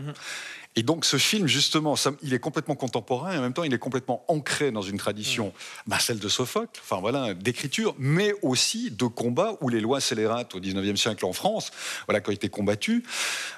[0.77, 3.75] Et donc ce film, justement, ça- il est complètement contemporain et en même temps, il
[3.75, 5.53] est complètement ancré dans une tradition,
[5.89, 10.55] bah, celle de Sophocle, enfin voilà, d'écriture, mais aussi de combat où les lois scélérates
[10.55, 11.73] au 19e siècle en France,
[12.07, 13.03] voilà, qui ont été combattues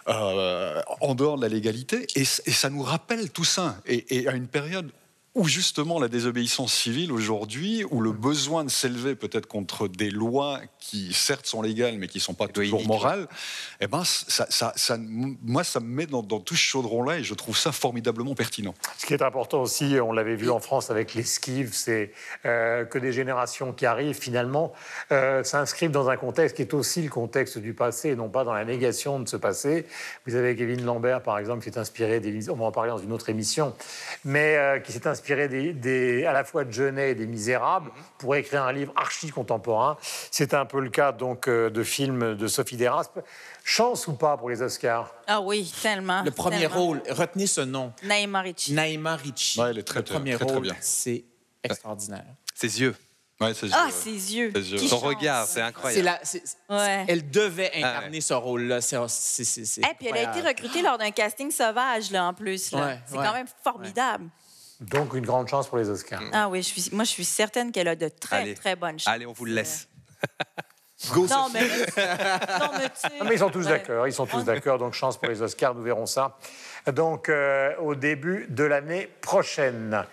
[0.08, 2.06] euh, en dehors de la légalité.
[2.16, 3.76] Et ça nous rappelle tout ça.
[3.86, 4.90] Et, et à une période
[5.34, 10.60] où justement la désobéissance civile aujourd'hui, où le besoin de s'élever peut-être contre des lois
[10.78, 13.26] qui certes sont légales mais qui ne sont pas toujours morales,
[13.80, 17.24] eh ben, ça, ça- ça- moi ça me met dans, dans tout ce chaudron-là et
[17.24, 18.74] je trouve ça formidablement pertinent.
[18.98, 22.12] Ce qui est important aussi, on l'avait vu en France avec l'esquive, c'est
[22.44, 24.74] euh, que des générations qui arrivent finalement
[25.12, 28.44] euh, s'inscrivent dans un contexte qui est aussi le contexte du passé et non pas
[28.44, 29.86] dans la négation de ce passé.
[30.26, 32.50] Vous avez Kevin Lambert, par exemple, qui est inspiré des...
[32.50, 33.74] On va en parler dans une autre émission,
[34.26, 37.90] mais euh, qui s'est inspiré des, des- à la fois de Genet et des Misérables
[38.18, 39.96] pour écrire un livre archi contemporain.
[40.30, 43.20] C'est un peu le cas donc euh, de films de Sophie Desraspes.
[43.64, 45.14] Chance ou pas pour les Oscars?
[45.26, 46.22] Ah oui, tellement.
[46.22, 46.74] Le premier tellement.
[46.86, 47.92] rôle, retenez ce nom.
[48.02, 48.72] Naïma Ricci.
[48.72, 49.60] Naïma Ricci.
[49.60, 50.76] Ouais, elle est très, le très- premier très, très rôle, bien.
[50.80, 51.24] c'est
[51.62, 52.24] extraordinaire.
[52.54, 52.96] Ses yeux,
[53.40, 54.52] Ouais, c'est- Ah, ses yeux.
[54.54, 54.78] Ses yeux.
[54.78, 55.02] Son chance.
[55.02, 56.04] regard, c'est incroyable.
[56.04, 57.04] la, c'est- Ouais.
[57.08, 58.20] Elle devait incarner Ah ouais.
[58.20, 58.80] ce rôle-là.
[58.80, 62.26] C'est, c'est, c'est, c'est Et puis elle a été recrutée lors d'un casting sauvage, là,
[62.26, 62.58] en plus.
[62.70, 62.98] c'est ouais.
[63.10, 64.26] quand même formidable.
[64.82, 66.22] Donc une grande chance pour les Oscars.
[66.32, 68.54] Ah oui, je suis, moi, je suis certaine qu'elle a de très, Allez.
[68.54, 69.12] très bonnes chances.
[69.14, 69.88] Allez, on vous le laisse.
[71.12, 73.72] Go, Non, mais, non, mais tu sais, Ah, mais ils sont tous ouais.
[73.72, 76.38] d'accord, ils sont tous d'accord, donc chance pour les Oscars, nous verrons ça.
[76.92, 80.04] Donc euh, au début de l'année prochaine.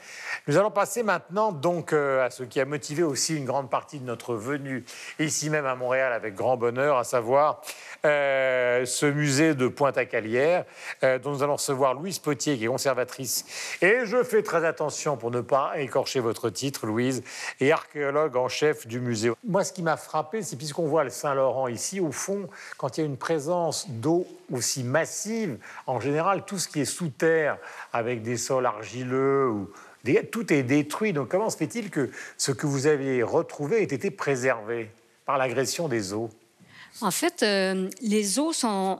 [0.47, 3.99] Nous allons passer maintenant donc euh, à ce qui a motivé aussi une grande partie
[3.99, 4.84] de notre venue
[5.19, 7.62] ici même à Montréal avec grand bonheur, à savoir
[8.06, 10.65] euh, ce musée de Pointe-à-Calière
[11.04, 13.78] euh, dont nous allons recevoir Louise Potier qui est conservatrice.
[13.82, 17.23] Et je fais très attention pour ne pas écorcher votre titre, Louise,
[17.60, 19.32] et archéologue en chef du musée.
[19.45, 22.47] Moi, ce qui m'a frappé, c'est puisqu'on voit le Saint-Laurent ici, au fond,
[22.78, 26.86] quand il y a une présence d'eau aussi massive, en général, tout ce qui est
[26.86, 27.58] sous terre,
[27.93, 29.69] avec des sols argileux ou
[30.32, 31.14] tout est détruit.
[31.14, 34.90] Donc, comment se fait-il que ce que vous avez retrouvé ait été préservé
[35.26, 36.30] par l'agression des eaux?
[37.02, 39.00] En fait, euh, les eaux sont,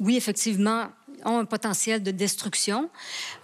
[0.00, 0.88] oui, effectivement,
[1.24, 2.90] ont un potentiel de destruction,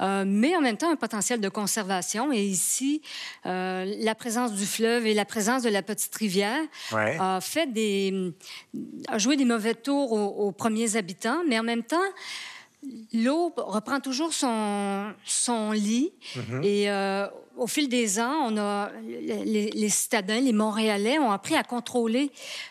[0.01, 2.33] euh, mais en même temps un potentiel de conservation.
[2.33, 3.03] Et ici,
[3.47, 6.61] euh, la présence du fleuve et la présence de la petite rivière
[6.93, 7.17] Ouais.
[7.21, 8.33] a fait des,
[9.07, 11.97] a joué des mauvais tours aux, aux premiers habitants, mais en même temps,
[13.13, 16.13] l'eau reprend toujours son, son lit.
[16.37, 16.63] Mhm.
[16.65, 21.57] Et euh, au fil des ans, on a, les, les citadins, les Montréalais ont appris
[21.57, 22.31] à contrôler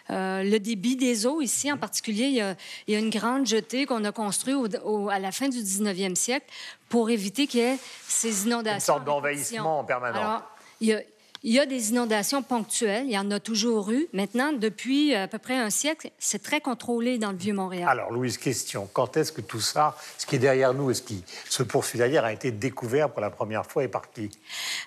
[0.10, 1.42] euh, le débit des eaux.
[1.42, 2.56] Ici, en particulier, il y a,
[2.88, 5.58] il y a une grande jetée qu'on a construite au- au- à la fin du
[5.60, 6.46] 19e siècle
[6.90, 8.76] pour éviter qu'il y ait ces inondations.
[8.94, 10.18] Une sorte d'envahissement en permanence.
[10.22, 10.44] Alors,
[10.80, 11.02] il y a,
[11.44, 14.08] il y a des inondations ponctuelles, il y en a toujours eu.
[14.14, 17.88] Maintenant, depuis à peu près un siècle, c'est très contrôlé dans le Vieux-Montréal.
[17.90, 18.90] Alors, Louise, question.
[18.94, 21.98] Quand est-ce que tout ça, ce qui est derrière nous et ce qui se poursuit
[22.00, 24.30] derrière, a été découvert pour la première fois et par qui?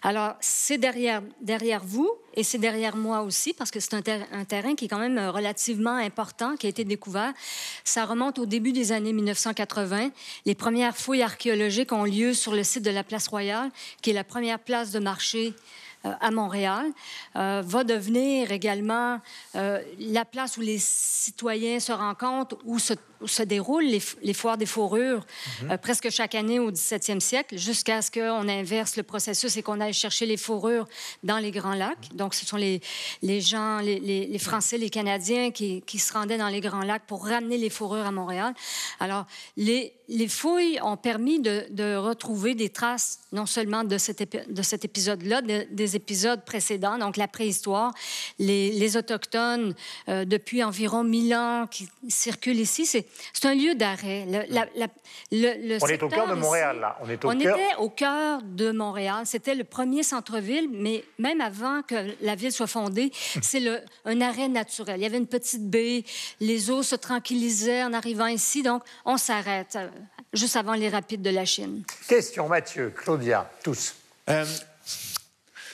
[0.03, 4.27] Alors, c'est derrière, derrière vous et c'est derrière moi aussi, parce que c'est un, ter-
[4.33, 7.33] un terrain qui est quand même euh, relativement important, qui a été découvert.
[7.85, 10.11] Ça remonte au début des années 1980.
[10.47, 13.71] Les premières fouilles archéologiques ont lieu sur le site de la Place Royale,
[14.03, 15.53] qui est la première place de marché euh,
[16.03, 16.87] à Montréal,
[17.37, 19.21] euh, va devenir également
[19.55, 24.57] euh, la place où les citoyens se rencontrent, où se, où se déroulent les, foires
[24.57, 25.27] des fourrures,
[25.63, 25.73] Mhm.
[25.73, 29.81] euh, presque chaque année au 17e siècle, jusqu'à ce qu'on inverse le processus et qu'on
[29.81, 30.87] aille chercher les fourrures
[31.23, 32.15] dans les Grands Lacs.
[32.15, 32.81] Donc, ce sont les,
[33.23, 37.27] les gens, les Français, les Canadiens qui, qui se rendaient dans les Grands Lacs pour
[37.27, 38.55] ramener les fourrures à Montréal.
[39.01, 44.21] Alors, les, les fouilles ont permis de, de retrouver des traces, non seulement de cet,
[44.21, 47.95] épi- de cet épisode-là, de- des épisodes précédents, donc la préhistoire,
[48.41, 49.75] les, les Autochtones,
[50.09, 52.85] euh, depuis environ 1000 ans, qui circulent ici.
[52.87, 53.07] C'est
[53.45, 54.27] un lieu d'arrêt.
[55.31, 56.99] Le- On est au cœur de ici- Montréal, là.
[57.03, 59.23] On est au on cœur- était au cœur de Montréal.
[59.27, 63.63] C'était le premier centre-ville, mais même avant que la ville soit fondée, c'est
[64.05, 64.99] un arrêt naturel.
[64.99, 66.03] Il y avait une petite baie,
[66.41, 69.79] les eaux se tranquillisaient en arrivant ici, donc on s'arrête
[70.33, 71.83] juste avant les rapides de la Chine.
[72.09, 73.95] Question, Mathieu, Claudia, tous.
[74.29, 74.45] Euh,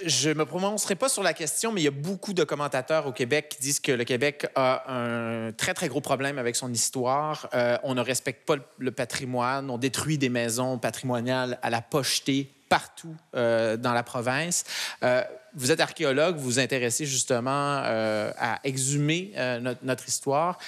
[0.05, 3.13] je me prononcerai pas sur la question, mais il y a beaucoup de commentateurs au
[3.13, 7.49] Québec qui disent que le Québec a un très, très gros problème avec son histoire.
[7.55, 12.51] Euh, on ne respecte pas le, patrimoine, on détruit des maisons patrimoniales à la pochetée
[12.69, 14.65] partout euh, dans la province.
[15.03, 15.23] Euh,
[15.55, 20.59] vous êtes archéologue, vous vous intéressez justement euh, à exhumer euh, notre, notre histoire.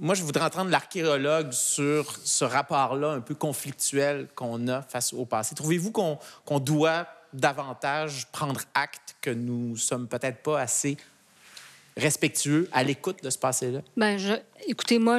[0.00, 5.24] Moi, je voudrais entendre l'archéologue sur ce rapport-là un peu conflictuel qu'on a face au
[5.24, 5.56] passé.
[5.56, 10.96] Trouvez-vous qu'on qu'on doit davantage prendre acte que nous sommes peut-être pas assez
[11.98, 13.80] respectueux à l'écoute de ce passé-là?
[14.18, 14.34] Je,
[14.66, 15.18] écoutez, moi,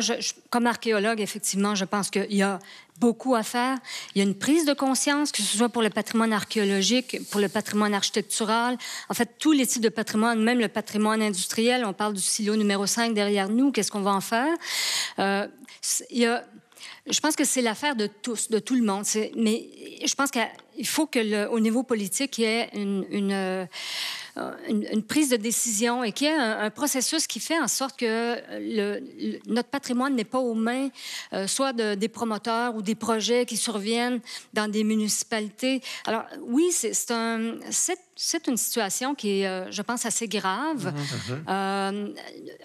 [0.50, 2.58] comme archéologue, effectivement, je pense qu'il y a
[3.00, 3.78] beaucoup à faire.
[4.16, 7.40] Il y a une prise de conscience, que ce soit pour le patrimoine archéologique, pour
[7.40, 8.78] le patrimoine architectural,
[9.10, 11.86] en fait, tous les types de patrimoine, même le patrimoine industriel.
[11.86, 13.72] On parle du silo numéro 5 derrière nous.
[13.72, 14.54] Qu'est-ce qu'on va en faire?
[15.20, 15.48] Euh,
[16.10, 16.44] il y a...
[17.10, 19.04] Je pense que c'est l'affaire de tous, de tout le monde.
[19.36, 19.68] Mais
[20.06, 23.66] je pense qu'il faut que, le- au niveau politique, il y ait une, une, euh,
[24.68, 27.98] une- une prise de décision et qu'il y ait un, processus qui fait en sorte
[27.98, 30.90] que notre patrimoine n'est pas aux mains
[31.34, 34.22] euh, soit de- des promoteurs ou des projets qui surviennent
[34.54, 35.82] dans des municipalités.
[36.06, 37.56] Alors oui, c'est un,
[38.22, 40.94] c'est une situation qui est, euh, je pense, assez grave.
[41.48, 42.14] Euh,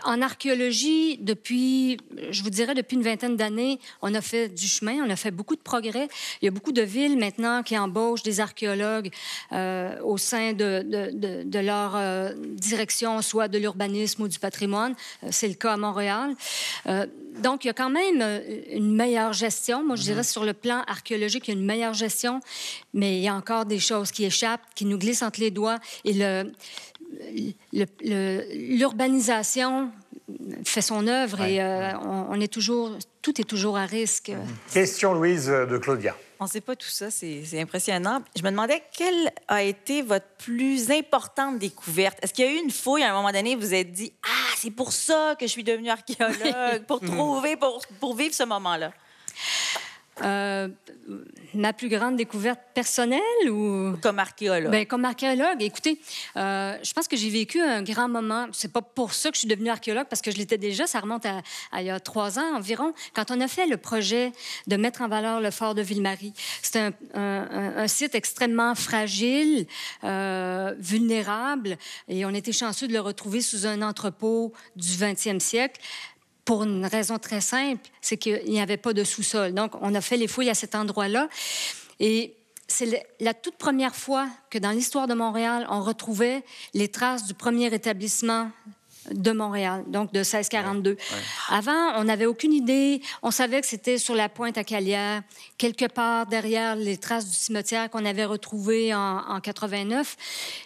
[0.05, 1.97] en archéologie, depuis,
[2.31, 5.31] je vous dirais, depuis une vingtaine d'années, on a fait du chemin, on a fait
[5.31, 6.09] beaucoup de progrès.
[6.43, 9.11] Il y a beaucoup de villes maintenant qui embauchent des archéologues
[9.53, 14.41] euh, au sein de, de, de- de leur euh, direction, soit de l'urbanisme ou du
[14.41, 14.95] patrimoine.
[15.31, 16.35] C'est le cas à Montréal.
[17.35, 19.85] Euh, donc, il y a quand même euh, une meilleure gestion.
[19.85, 22.41] Moi, je dirais, sur le plan archéologique, il y a une meilleure gestion,
[22.93, 25.79] mais il y a encore des choses qui échappent, qui nous glissent entre les doigts.
[26.05, 26.15] Et
[27.73, 29.91] l'urbanisation
[30.65, 34.33] fait son œuvre et euh, on, on est toujours, tout est toujours à risque.
[34.73, 36.17] Question, Louise, de Claudia.
[36.41, 38.23] On ne sait pas tout ça, c'est impressionnant.
[38.37, 42.19] Je me demandais quelle a été votre plus importante découverte?
[42.23, 44.13] Est-ce qu'il y a eu une fouille à un moment donné, vous vous êtes dit
[44.25, 48.45] Ah, c'est pour ça que je suis devenue archéologue, pour trouver, pour, pour vivre ce
[48.45, 48.93] moment-là?
[50.23, 50.69] Euh,
[51.55, 53.97] ma plus grande découverte personnelle ou?
[54.03, 54.71] Comme archéologue.
[54.71, 55.61] Ben, comme archéologue.
[55.61, 56.01] Écoutez
[56.37, 58.47] euh, je pense que j'ai vécu un grand moment.
[58.53, 60.87] C'est pas pour ça que je suis devenue archéologue parce que je l'étais déjà.
[60.87, 61.43] Ça remonte à,
[61.73, 62.95] à il y a trois ans environ.
[63.15, 64.33] Quand on a fait le projet
[64.67, 69.67] de mettre en valeur le fort de Ville-Marie c'est un, un, un, site extrêmement fragile
[70.05, 71.77] euh, vulnérable
[72.09, 75.81] et on était chanceux de le retrouver sous un entrepôt du 20e siècle
[76.45, 79.55] pour une raison très simple, c'est qu'il n'y avait pas de sous-sol.
[79.55, 81.29] Donc, on a fait les fouilles à cet endroit-là.
[82.01, 82.35] Et
[82.69, 86.43] c'est la toute première fois que dans l'histoire de Montréal, on retrouvait
[86.73, 88.51] les traces du premier établissement
[89.11, 90.91] de Montréal, donc de 1642.
[90.91, 91.19] Ouais, ouais.
[91.51, 93.01] Avant, on n'avait aucune idée.
[93.23, 95.23] On savait que c'était sur la pointe à Calière,
[95.59, 100.17] quelque part derrière les traces du cimetière qu'on avait retrouvé en, en 89.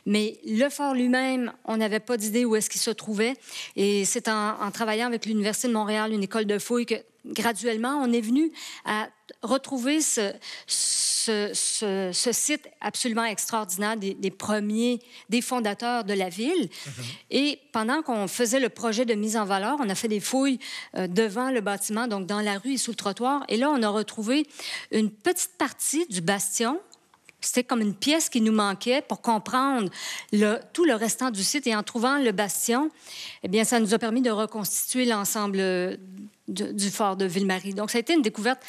[0.06, 3.34] Mais le fort lui-même, on n'avait pas d'idée où est-ce qu'il se trouvait.
[3.76, 6.94] Et c'est en, en, travaillant avec l'Université de Montréal, une école de fouilles, que
[7.28, 8.52] graduellement, on est venu
[8.84, 9.08] à
[9.42, 10.32] retrouver ce,
[10.66, 16.68] ce, ce, ce site absolument extraordinaire des, des, premiers, des fondateurs de la ville.
[16.68, 17.02] -hmm.
[17.30, 20.58] Et pendant qu'on faisait le projet de mise en valeur, on a fait des fouilles
[20.96, 23.44] euh, devant le bâtiment, donc dans la rue et sous le trottoir.
[23.48, 24.46] Et là, on a retrouvé
[24.90, 26.80] une petite partie du bastion
[27.48, 29.90] c'était comme une pièce qui nous manquait pour comprendre
[30.72, 31.66] tout le restant du site.
[31.66, 32.90] Et en trouvant le bastion,
[33.42, 35.58] eh bien, ça nous a permis de reconstituer l'ensemble
[36.46, 37.74] du, du, fort de Ville-Marie.
[37.74, 38.60] Donc, ça a été une découverte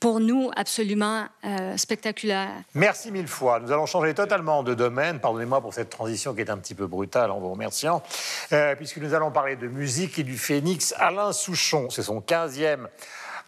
[0.00, 2.50] pour nous absolument euh, spectaculaire.
[2.74, 3.58] Merci mille fois.
[3.60, 5.18] Nous allons changer totalement de domaine.
[5.18, 8.02] Pardonnez-moi pour cette transition qui est un petit peu brutale en vous remerciant,
[8.52, 11.88] euh, puisque nous allons parler de musique et du phénix Alain Souchon.
[11.88, 12.86] C'est son 15e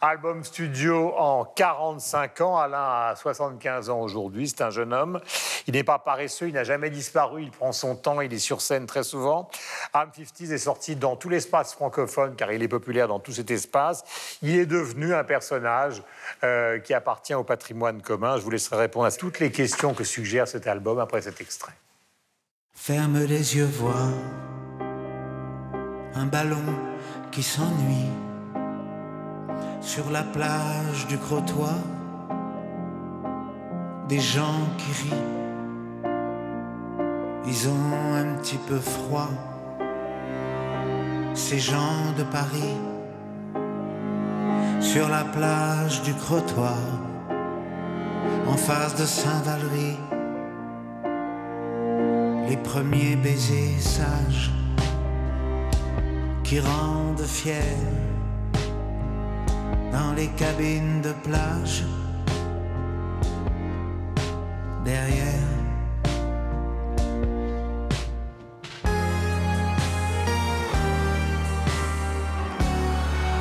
[0.01, 2.59] album studio en 45 ans.
[2.59, 5.21] Alain a 75 ans aujourd'hui, c'est un jeune homme.
[5.67, 8.61] Il n'est pas paresseux, il n'a jamais disparu, il prend son temps, il est sur
[8.61, 9.49] scène très souvent.
[9.93, 13.51] Am 50 est sorti dans tout l'espace francophone car il est populaire dans tout cet
[13.51, 14.05] espace.
[14.43, 16.03] Il est devenu un personnage
[16.45, 18.37] euh, qui appartient au patrimoine commun.
[18.37, 21.73] Je vous laisserai répondre à toutes les questions que suggère cet album après cet extrait.
[22.75, 24.11] Ferme les yeux, vois
[26.15, 26.65] un ballon
[27.31, 28.09] qui s'ennuie
[29.87, 31.71] sur la plage du Crotoy,
[34.09, 35.29] des gens qui rient,
[37.47, 39.31] ils ont un petit peu froid,
[41.35, 42.77] ces gens de Paris,
[44.81, 46.83] sur la plage du Crotoy,
[48.49, 49.97] en face de Saint-Valery,
[52.49, 54.51] les premiers baisers sages
[56.43, 58.16] qui rendent fiers
[59.97, 61.85] dans les cabines de plage.
[64.85, 65.25] Derrière.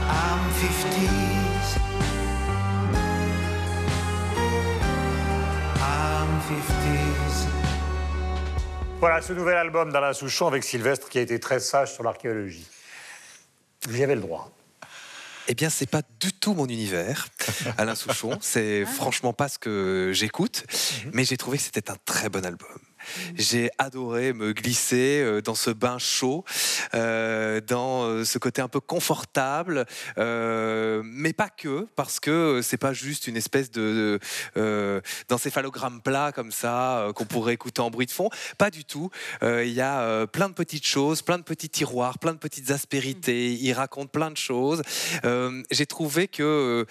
[0.07, 1.77] I'm 50s.
[5.77, 7.47] I'm 50s.
[9.01, 12.65] Voilà ce nouvel album d'Alain Souchon avec Sylvestre qui a été très sage sur l'archéologie.
[13.87, 14.55] Vous y avez le droit.
[15.47, 17.27] Eh bien, c'est pas du tout mon univers,
[17.79, 18.37] Alain Souchon.
[18.39, 20.63] C'est franchement pas ce que j'écoute,
[21.11, 22.77] mais j'ai trouvé que c'était un très bon album.
[23.35, 26.43] J'ai adoré me glisser euh, dans ce bain chaud,
[26.93, 29.85] euh, dans euh, ce côté un peu confortable,
[30.17, 34.19] euh, mais pas que, parce que c'est pas juste une espèce de,
[34.55, 38.29] de d'encéphalogramme plat comme ça qu'on pourrait écouter en bruit de fond.
[38.57, 39.09] Pas du tout.
[39.41, 43.53] Il y a plein de petites choses, plein de petits tiroirs, plein de petites aspérités.
[43.53, 44.81] Il raconte plein de choses.
[45.71, 46.85] J'ai trouvé que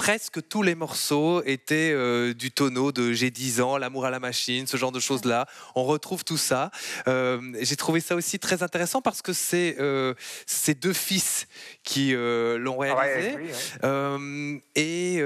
[0.00, 4.18] presque tous les morceaux étaient euh, du tonneau de J'ai 10 ans, L'amour à la
[4.18, 5.44] machine, ce genre de choses-là.
[5.74, 6.70] On retrouve tout ça.
[7.06, 10.14] Euh, J'ai trouvé ça aussi très intéressant parce que c'est euh,
[10.46, 11.46] ces deux fils
[11.82, 13.36] qui euh, l'ont réalisé.
[13.82, 15.20] Ah ouais, et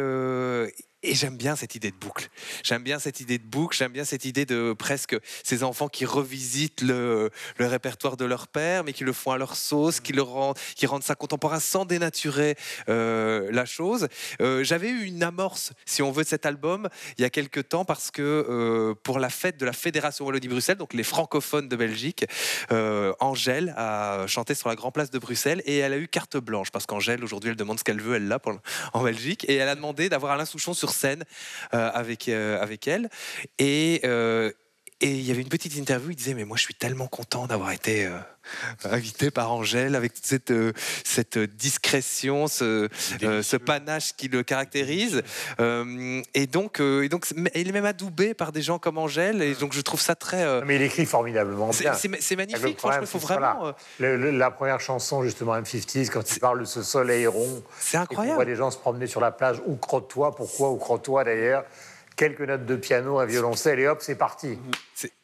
[1.05, 2.29] et j'aime bien cette idée de boucle.
[2.63, 3.77] J'aime bien cette idée de boucle.
[3.77, 8.85] J'aime bien cette idée de presque ces enfants qui revisitent le, répertoire de leur père,
[8.85, 11.85] mais qui le font à leur sauce, qui, le rendent, qui rendent ça contemporain sans
[11.85, 12.57] dénaturer
[12.89, 14.09] euh, la chose.
[14.41, 16.89] Euh, J'avais eu une amorce, si on veut, de cet album
[17.19, 20.79] il y a quelques temps parce que euh, pour la fête de la Fédération Wallonie-Bruxelles,
[20.79, 22.25] donc les francophones de Belgique,
[23.21, 26.71] Angèle a chanté sur la Grand Place de Bruxelles et elle a eu carte blanche
[26.71, 28.39] parce qu'Angèle aujourd'hui elle demande ce qu'elle veut, elle l'a
[28.93, 31.25] en Belgique et elle a demandé d'avoir Alain Souchon sur scène
[31.75, 33.09] euh, avec, euh, avec elle.
[33.59, 34.51] Et, euh,
[35.01, 37.47] Et il y avait une petite interview, il disait, mais moi je suis tellement content
[37.47, 38.17] d'avoir été euh,
[38.85, 40.73] invité par Angèle avec toute cette, euh,
[41.05, 42.89] cette discrétion, ce,
[43.23, 45.23] euh, ce panache qui le caractérise.
[45.61, 49.43] Euh, et, donc, euh, et donc, il est même adoubé par des gens comme Angèle,
[49.43, 50.45] et donc je trouve ça très...
[50.45, 51.95] euh, Mais il écrit formidablement c'est- bien.
[51.95, 53.59] c'est c'est magnifique, Le problème, franchement, il faut vraiment...
[53.59, 53.69] voilà,
[54.01, 57.63] euh, le- le- la première chanson, justement, M50s, quand il parle de ce soleil rond.
[57.81, 58.37] C'est On incroyable.
[58.37, 61.65] voit des gens se promener sur la plage, ou crotte-toi, pourquoi, ou crotte-toi d'ailleurs.
[62.17, 64.59] Quelques notes de piano, un violoncelle, et hop, c'est parti.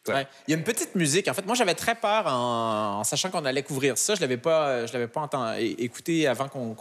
[0.09, 0.27] Ouais.
[0.49, 1.29] Il y a une petite musique.
[1.29, 4.15] En fait, moi, j'avais très peur en, en sachant qu'on allait couvrir ça.
[4.15, 6.75] Je l'avais pas, je l'avais pas entendu, écouté avant qu'on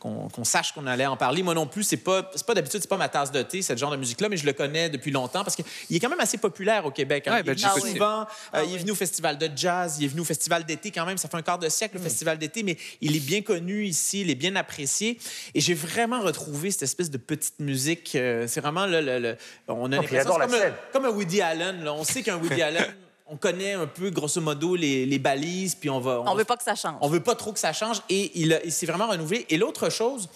[0.00, 1.42] qu'on- qu'on sache qu'on allait en parler.
[1.42, 3.90] Moi non plus, c'est pas, pas d'habitude, c'est pas ma tasse de thé, ce genre
[3.90, 5.64] de musique-là, mais je le connais depuis longtemps parce qu'il
[5.96, 7.28] est quand même assez populaire au Québec.
[7.28, 7.32] hein.
[7.32, 7.92] Ouais, il est Belgique venu aussi.
[7.92, 8.26] souvent.
[8.54, 11.04] euh, il est venu au festival de jazz, il est venu au festival d'été quand
[11.06, 11.18] même.
[11.18, 14.22] Ça fait un quart de siècle le festival d'été, mais il est bien connu ici,
[14.22, 15.18] il est bien apprécié.
[15.54, 18.14] Et j'ai vraiment retrouvé cette espèce de petite musique.
[18.14, 19.36] euh, c'est vraiment le, le- le-
[19.68, 20.02] on a Oh,
[20.38, 21.84] comme, un- comme un Woody Allen.
[21.84, 21.92] là.
[21.92, 22.84] On sait qu'un Woody Allen,
[23.26, 26.20] on connaît un peu, grosso modo, les, les balises, puis on va.
[26.26, 26.98] On veut pas que ça change.
[27.00, 28.02] On veut pas trop que ça change.
[28.08, 29.46] Et il, s'est vraiment renouvelé.
[29.48, 30.28] Et l'autre chose,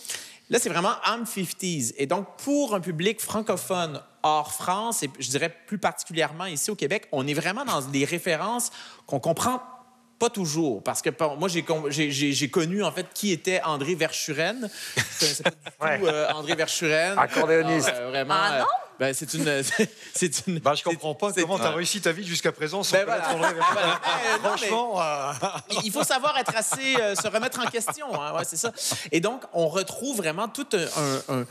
[0.48, 1.94] là, c'est vraiment I'm 50s.
[1.98, 6.74] Et donc, pour un public francophone hors France, et je dirais plus particulièrement ici au
[6.74, 8.70] Québec, on est vraiment dans des références
[9.06, 9.62] qu'on comprend
[10.18, 13.62] pas toujours, parce que moi, j'ai con- j'ai- j'ai j'ai connu, en fait, qui était
[13.64, 14.68] André Verschuren.
[14.96, 15.56] Je connaissais pas du
[16.02, 17.18] tout euh, André Verschuren.
[17.18, 17.88] Accordéoniste.
[17.88, 18.64] Alors, euh, vraiment, Ah non?
[18.64, 19.62] euh, ben, c'est une...
[20.14, 20.58] C'est une...
[20.58, 23.28] Bah, je comprends pas comment tu as réussi ta vie jusqu'à présent sans Ben voilà.
[23.72, 24.00] Voilà.
[24.42, 25.32] Franchement, euh,
[25.84, 28.72] il faut savoir être assez euh, se remettre en question hein, ouais, c'est ça
[29.10, 31.46] et donc on retrouve vraiment tout un, un- un-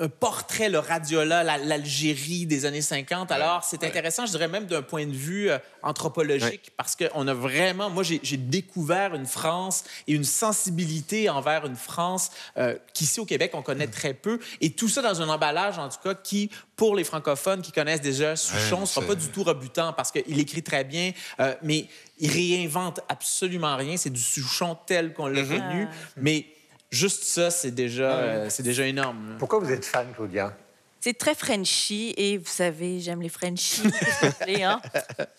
[0.00, 4.66] un portrait le radiola la- l'Algérie des années 50 alors c'est intéressant je dirais même
[4.66, 9.84] d'un point de vue euh, anthropologique parce qu'on a vraiment moi j'ai découvert une France
[10.06, 14.38] et une sensibilité envers une France euh, qu'ici au Québec on connaît très peu.
[14.60, 18.00] Et tout ça dans un emballage en tout cas qui pour les francophones qui connaissent
[18.00, 21.86] déjà Souchon Ouais, sera pas du tout rebutant parce qu'il écrit très bien, euh, mais
[22.18, 23.96] il réinvente absolument rien.
[23.96, 25.88] C'est du Souchon tel qu'on l'a connu.
[26.16, 26.46] Mais
[26.90, 29.30] juste ça, c'est déjà, euh, c'est déjà énorme.
[29.30, 29.36] là.
[29.38, 30.56] Pourquoi vous êtes fan, Claudia?
[31.08, 33.80] C'est très Frenchy et vous savez, j'aime les Frenchies.
[34.62, 34.78] hein?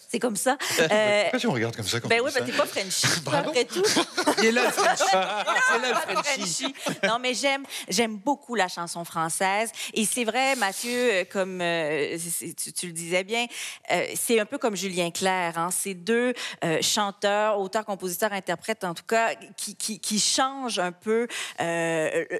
[0.09, 0.57] C'est comme ça.
[0.79, 2.65] Euh, Pourquoi tu me regardes comme ça quand ben oui, dis ben ça t'es pas
[2.65, 3.07] Frenchy.
[3.31, 3.83] après tout.
[4.39, 5.03] Il est là, le Frenchie.
[5.11, 6.75] C'est là, le Frenchie.
[7.03, 9.71] Non, mais j'aime, j'aime beaucoup la chanson française.
[9.93, 12.17] Et c'est vrai, Mathieu, euh, comme euh,
[12.57, 13.45] tu, tu le disais bien,
[13.91, 15.57] euh, c'est un peu comme Julien Clerc.
[15.57, 15.69] Hein?
[15.71, 20.93] C'est deux euh, chanteurs, auteurs, compositeurs, interprètes, en tout cas, qui, qui, qui changent un
[20.93, 21.27] peu,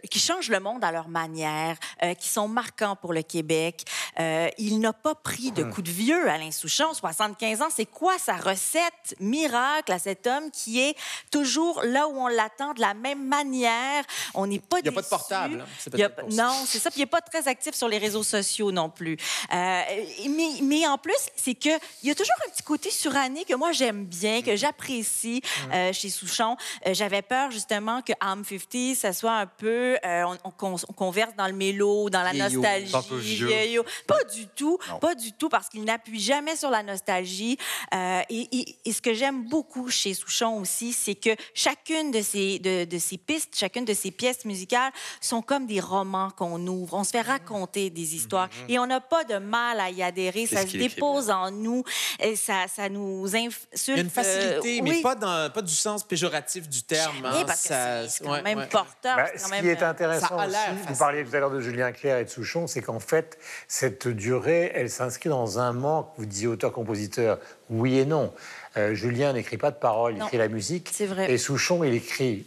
[0.10, 3.84] qui changent le monde à leur manière, euh, qui sont marquants pour le Québec.
[4.20, 7.68] Euh, il n'a pas pris de coup de vieux, Alain Souchon, 75 ans.
[7.74, 10.96] C'est quoi sa recette miracle à cet homme qui est
[11.32, 14.04] toujours là où on l'attend de la même manière?
[14.34, 15.62] On n'est pas Il n'y a pas de portable.
[15.62, 15.90] hein.
[15.94, 16.90] Il y a- non, c'est ça.
[16.92, 19.18] Puis il n'est pas très actif sur les réseaux sociaux non plus.
[19.54, 19.82] Euh,
[20.30, 23.72] mais, mais en plus, c'est qu'il y a toujours un petit côté suranné que moi
[23.72, 25.42] j'aime bien, que j'apprécie
[25.74, 26.56] euh, chez Souchon.
[26.92, 29.98] J'avais peur justement que I'm 50, ça soit un peu.
[30.04, 32.92] on, on con- on converse dans le mélo, dans la nostalgie.
[33.00, 33.48] Un peu vieux.
[33.48, 33.84] vieillot.
[34.08, 34.78] Pas du tout.
[34.90, 35.00] Non.
[35.00, 37.58] Pas du tout, parce qu'il n'appuie jamais sur la nostalgie.
[37.94, 42.22] Euh, et, et- et ce que j'aime beaucoup chez Souchon aussi, c'est que chacune de
[42.22, 44.92] ces, de, de ces pistes, chacune de ces pièces musicales
[45.22, 46.94] sont comme des romans qu'on ouvre.
[46.96, 50.46] On se fait raconter des histoires et on n'a pas de mal à y adhérer.
[50.46, 51.84] Ça ce se dépose en nous.
[52.20, 53.68] Et ça, ça nous insulte.
[53.88, 55.02] Il y a une facilité, euh, mais oui.
[55.02, 57.16] pas, dans, pas du sens péjoratif du terme.
[57.24, 57.44] Jamais, hein.
[57.46, 58.68] parce que Ça- c'est- c'est quand ouais, même ouais.
[58.68, 59.16] porteur.
[59.16, 60.56] Bah, quand ce même, qui est euh, intéressant aussi,
[60.88, 63.38] vous parliez tout à l'heure de Julien Clerc et de Souchon, c'est qu'en fait,
[63.68, 66.10] cette durée, elle s'inscrit dans un manque.
[66.18, 67.38] Vous disiez auteur-compositeur,
[67.70, 68.34] oui et non.
[68.78, 70.26] Euh, Julien n'écrit pas de paroles, il Non.
[70.26, 70.90] écrit la musique.
[70.92, 71.32] C'est vrai.
[71.32, 72.46] Et Souchon, il écrit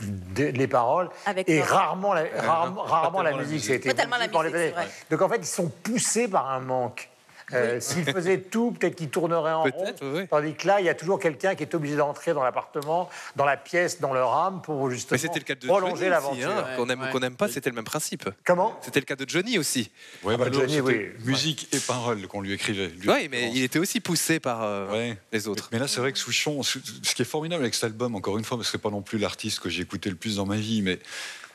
[0.00, 3.84] de- les paroles Avec et rarement la, rarement, rarement la tellement la musique.
[3.84, 4.70] Pas tellement la les musique, c'est années.
[4.72, 4.88] vrai.
[5.10, 7.08] Donc en fait, ils sont poussés par un manque.
[7.54, 9.94] Euh, S'ils faisaient tout, peut-être qu'ils tourneraient en rond.
[10.02, 10.26] Oui.
[10.28, 13.44] Tandis que là, il y a toujours quelqu'un qui est obligé d'entrer dans l'appartement, dans
[13.46, 16.50] la pièce, dans leur âme pour justement Mais c'était le cas de prolonger l'aventure.
[16.50, 17.10] hein, qu'on aime ou Ouais.
[17.10, 18.28] qu'on n'aime pas, c'était le même principe.
[18.44, 18.78] Comment?
[18.82, 19.90] C'était le cas de Johnny aussi.
[20.24, 21.08] Ouais, bah, bah, Johnny, oui.
[21.24, 22.90] Musique et paroles qu'on lui écrivait.
[23.06, 25.16] Oui, mais il était aussi poussé par euh, Ouais.
[25.32, 25.68] les autres.
[25.72, 28.36] Mais là, c'est vrai que Souchon, ce ce qui est formidable avec cet album, encore
[28.38, 30.46] une fois, parce que c'est pas non plus l'artiste que j'ai écouté le plus dans
[30.46, 30.98] ma vie, mais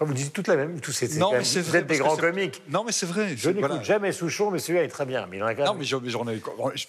[0.05, 0.79] Vous dites toute la même.
[0.79, 2.61] Tout, c'est, c'est Non, mais vous êtes des grands comiques.
[2.69, 3.35] non, mais c'est vrai.
[3.37, 3.83] Je n'écoute voilà.
[3.83, 5.27] jamais Souchon, mais celui-là est très bien.
[5.29, 5.79] Mais il en a quand Non, même.
[5.79, 6.41] mais j'en j'en ai,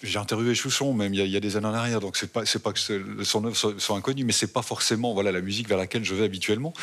[0.03, 2.17] j'ai interviewé Chouchon même il y, a, il y a des années en arrière, donc
[2.17, 2.79] c'est pas c'est pas que
[3.23, 6.13] son œuvre soit, soit inconnue, mais c'est pas forcément voilà la musique vers laquelle je
[6.15, 6.73] vais habituellement.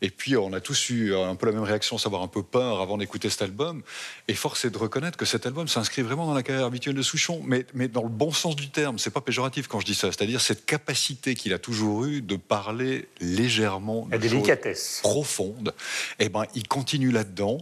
[0.00, 2.80] Et puis on a tous eu un peu la même réaction, savoir un peu peur
[2.80, 3.82] avant d'écouter cet album.
[4.28, 7.02] Et force est de reconnaître que cet album s'inscrit vraiment dans la carrière habituelle de
[7.02, 8.98] Souchon, mais mais dans le bon sens du terme.
[8.98, 12.36] C'est pas péjoratif quand je dis ça, c'est-à-dire cette capacité qu'il a toujours eue de
[12.36, 15.00] parler légèrement La de choses délicatesse.
[15.02, 15.71] profondes
[16.18, 17.58] Et ben, il continue là-dedans.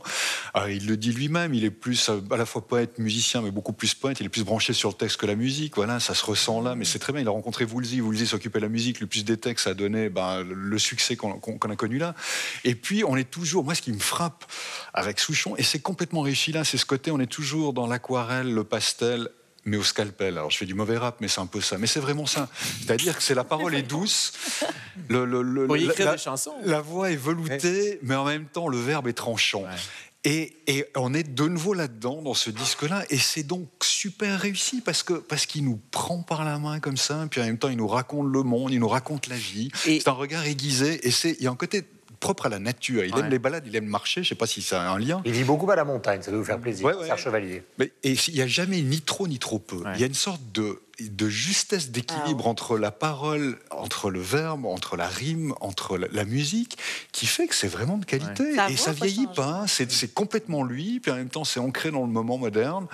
[0.56, 3.50] Euh, il le dit lui-même, il est plus euh, à la fois poète, musicien, mais
[3.50, 4.20] beaucoup plus poète.
[4.20, 5.76] Il est plus branché sur le texte que la musique.
[5.76, 7.22] Voilà, ça se ressent là, mais c'est très bien.
[7.22, 8.00] Il a rencontré Woolsey.
[8.00, 11.38] Woolsey s'occupait de la musique, le plus des textes, a donné ben, le succès qu'on
[11.38, 12.14] qu'on a connu là.
[12.64, 13.64] Et puis, on est toujours.
[13.64, 14.44] Moi, ce qui me frappe
[14.94, 18.52] avec Souchon, et c'est complètement réussi là, c'est ce côté, on est toujours dans l'aquarelle,
[18.52, 19.28] le pastel,
[19.64, 20.38] mais au scalpel.
[20.38, 21.78] Alors je fais du mauvais rap, mais c'est un peu ça.
[21.78, 22.48] Mais c'est vraiment ça.
[22.80, 24.32] C'est-à-dire que c'est la parole est douce,
[25.08, 26.54] le, le- le- Pour y écrire la, des chansons.
[26.64, 29.64] la voix est veloutée, mais en même temps le verbe est tranchant.
[30.22, 34.82] Et, et on est de nouveau là-dedans, dans ce disque-là, et c'est donc super réussi
[34.82, 37.70] parce que parce qu'il nous prend par la main comme ça, puis en même temps
[37.70, 39.70] il nous raconte le monde, il nous raconte la vie.
[39.74, 41.84] C'est un regard aiguisé, et c'est il y a un côté
[42.20, 43.04] propre à la nature.
[43.04, 43.20] Il Ouais.
[43.20, 44.22] aime les balades, il aime marcher.
[44.22, 45.22] Je sais pas si ça a un lien.
[45.24, 46.86] Il vit beaucoup à la montagne, ça doit vous faire plaisir.
[46.86, 47.06] Ouais, ouais.
[47.06, 47.62] Serge Chevalier.
[47.78, 49.82] Mais, et il n'y a jamais ni trop ni trop peu.
[49.94, 54.66] Il y a une sorte de, de justesse d'équilibre entre la parole, entre le verbe,
[54.66, 56.76] entre la rime, entre la, la musique,
[57.12, 58.54] qui fait que c'est vraiment de qualité.
[58.54, 59.60] Sa Et voix ça peut vieillit pas.
[59.62, 59.66] hein.
[59.66, 62.86] C'est c'est complètement lui, puis en même temps, c'est ancré dans le moment moderne.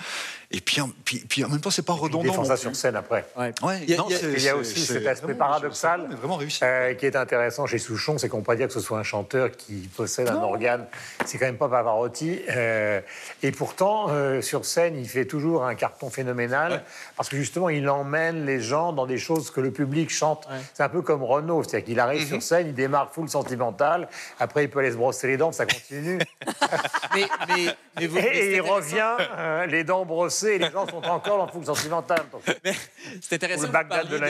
[0.49, 2.23] Et puis, en- puis, puis en même temps, c'est pas Il redondant.
[2.23, 3.25] défend non ça sur scène après.
[3.35, 3.51] Ouais,
[3.83, 6.59] Il y a- il y Il y aussi cet aspect vraiment- paradoxal c'est vraiment réussi.
[6.63, 9.51] euh, qui est intéressant chez Souchon, c'est qu'on pourrait dire que ce soit un chanteur
[9.51, 10.85] qui possède un organe.
[11.25, 12.39] C'est quand même pas Pavarotti.
[12.49, 13.01] euh,
[13.43, 16.83] et pourtant, euh, sur scène, il fait toujours un carton phénoménal
[17.17, 20.47] parce que justement, il emmène les gens dans des choses que le public chante.
[20.73, 22.27] C'est un peu comme Renaud, c'est-à-dire qu'il arrive Mhm.
[22.27, 24.07] sur scène, il démarre full sentimental,
[24.39, 26.19] après il peut aller se brosser les dents, ça continue.
[27.15, 31.03] Mais, mais- mais vous- et il revient, euh, les dents brossées, et les gens sont
[31.05, 32.19] encore dans full sentimental.
[33.21, 33.63] C'est intéressant.
[33.63, 34.29] le Bagdad de la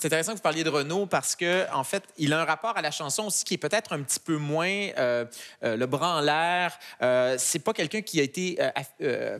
[0.00, 2.76] C'est intéressant que vous parliez de Renaud parce que en fait, il a un rapport
[2.76, 5.24] à la chanson aussi qui est peut-être un petit peu moins euh,
[5.64, 6.78] euh, le bras en l'air.
[7.02, 8.70] Euh, c'est pas quelqu'un qui a été, euh,
[9.02, 9.38] euh,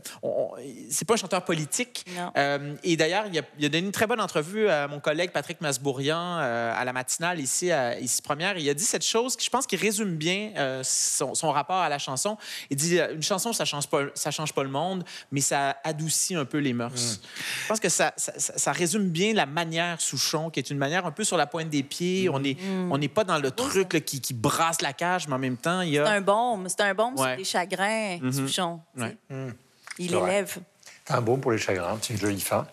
[0.90, 2.04] c'est pas un chanteur politique.
[2.36, 5.30] Euh, et d'ailleurs, il, a- il a donné une très bonne entrevue à mon collègue
[5.30, 8.58] Patrick Masbourian euh, à la matinale ici à ici première.
[8.58, 11.76] Il a dit cette chose qui je pense qui résume bien euh, son, son rapport
[11.76, 12.36] à la chanson.
[12.70, 16.34] Il dit une chanson ça change pas ça change pas le monde, mais ça adoucit
[16.34, 17.20] un peu les mœurs.
[17.62, 21.10] Je pense que ça- ça résume bien la manière Souchon, qui est une manière un
[21.10, 22.28] peu sur la pointe des pieds.
[22.28, 22.56] On n'est
[22.90, 25.56] on n'est pas dans le truc là, qui, qui brasse la cage, mais en même
[25.56, 26.10] temps, il y C'est a.
[26.10, 27.28] un baume, c'est un baume Ouais.
[27.30, 28.18] sur les chagrins.
[28.32, 28.80] Souchon.
[28.96, 29.16] Ouais.
[29.98, 30.30] Il C'est vrai.
[30.30, 30.58] élève.
[31.06, 32.66] C'est un baume pour les chagrins, c'est une jolie fin.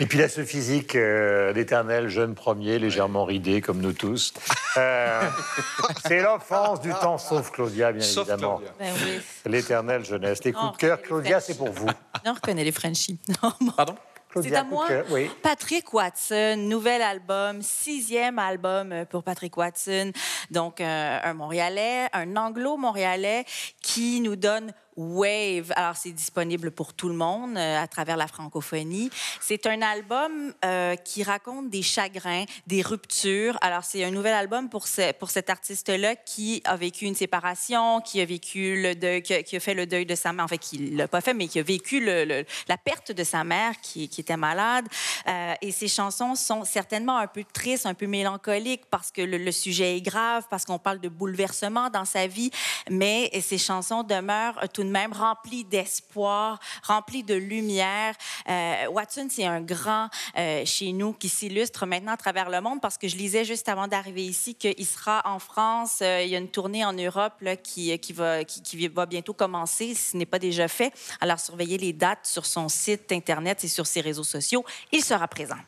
[0.00, 4.34] Et puis il a ce physique euh, d'éternel jeune premier, légèrement ridé, comme nous tous.
[4.76, 5.22] Euh,
[6.06, 8.58] c'est l'offense du temps, sauf Claudia, bien Sauf évidemment.
[8.58, 8.74] Claudia.
[8.78, 9.20] Ben oui.
[9.50, 10.44] L'éternelle jeunesse.
[10.44, 11.88] Les coups de cœur, Claudia, c'est pour vous.
[12.26, 13.18] On reconnaît les Frenchies.
[13.42, 13.70] Non, bon.
[13.72, 13.94] Pardon?
[14.42, 14.86] C'est à moi.
[15.10, 15.30] oui.
[15.42, 20.12] Patrick Watson, nouvel album, sixième album euh, pour Patrick Watson.
[20.50, 23.44] Donc, euh, un Montréalais, un anglo-montréalais
[23.82, 25.72] qui nous donne Wave.
[25.76, 29.10] Alors, c'est disponible pour tout le monde euh, à travers la francophonie.
[29.40, 33.56] C'est un album euh, qui raconte des chagrins, des ruptures.
[33.62, 38.00] Alors, c'est un nouvel album pour, ce- pour cet artiste-là qui a vécu une séparation,
[38.00, 40.58] qui a vécu le deuil, qui a, fait le deuil de sa mère, en fait,
[40.58, 44.36] qui l'a pas fait, mais qui a vécu la perte de sa mère qui, était
[44.36, 44.86] malade.
[45.28, 49.50] Euh, et ses chansons sont certainement un peu tristes, un peu mélancoliques parce que le,
[49.52, 52.50] sujet est grave, parce qu'on parle de bouleversement dans sa vie,
[52.90, 58.14] mais ses chansons demeurent tout même remplies d'espoir, remplies de lumière.
[58.48, 62.80] Euh, Watson, c'est un grand euh, chez nous qui s'illustre maintenant à travers le monde
[62.80, 65.98] parce que je lisais juste avant d'arriver ici qu'il sera en France.
[66.02, 69.94] euh, il y a une tournée en Europe là, qui, va, qui va bientôt commencer,
[69.94, 70.92] si ce n'est pas déjà fait.
[71.20, 74.64] Alors, surveillez les dates sur son site Internet et sur ses réseaux sociaux.
[74.92, 75.58] Il sera présent.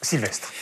[0.00, 0.52] Sylvestre.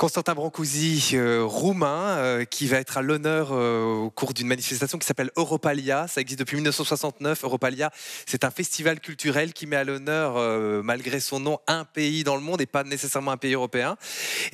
[0.00, 4.96] Constantin Brancusi, euh, roumain, euh, qui va être à l'honneur euh, au cours d'une manifestation
[4.96, 6.08] qui s'appelle Europalia.
[6.08, 7.44] Ça existe depuis 1969.
[7.44, 7.90] Europalia,
[8.24, 10.38] c'est un festival culturel qui met à l'honneur,
[10.82, 13.98] malgré son nom, un pays dans le monde et pas nécessairement un pays européen.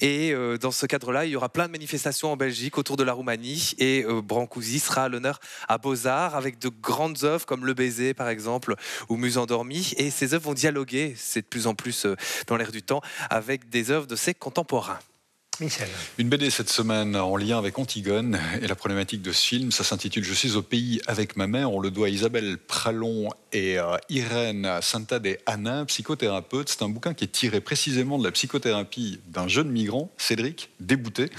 [0.01, 3.13] Et dans ce cadre-là, il y aura plein de manifestations en Belgique autour de la
[3.13, 3.75] Roumanie.
[3.79, 5.39] Et Brancusi sera à l'honneur
[5.69, 8.75] à Beaux-Arts avec de grandes œuvres comme Le Baiser, par exemple,
[9.09, 9.93] ou Muse endormie.
[9.97, 12.05] Et ces œuvres vont dialoguer, c'est de plus en plus
[12.49, 14.99] dans l'air du temps, avec des œuvres de ses contemporains.
[16.19, 19.73] Une BD cette semaine en lien avec Antigone et la problématique de ce film.
[19.73, 21.73] Ça s'intitule Je suis au pays avec ma mère.
[21.73, 26.69] On le doit à Isabelle Pralon et euh, Irène Santa de Anna, psychothérapeute.
[26.69, 31.31] C'est un bouquin qui est tiré précisément de la psychothérapie d'un jeune migrant, Cédric, débouté.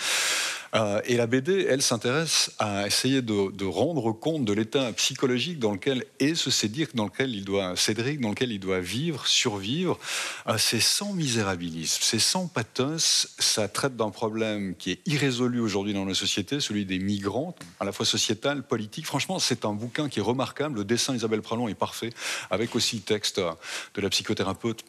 [0.76, 5.74] Euh, et la BD, elle s'intéresse à essayer de, rendre compte de l'état psychologique dans
[5.74, 10.00] lequel est ce Cédric, dans lequel il doit, Cédric, dans lequel il doit vivre, survivre.
[10.48, 13.36] Euh, c'est sans misérabilisme, c'est sans pathos.
[13.40, 17.86] Ça traite d'un problème qui est irrésolu aujourd'hui dans la société, celui des migrants, à
[17.86, 19.06] la fois sociétal, politique.
[19.06, 20.78] Franchement, c'est un bouquin qui est remarquable.
[20.80, 22.12] Le dessin d'Isabelle Pralon est parfait,
[22.50, 24.84] avec aussi le texte de la psychothérapeute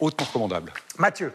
[0.00, 0.72] hautement recommandable.
[0.98, 1.32] Mathieu.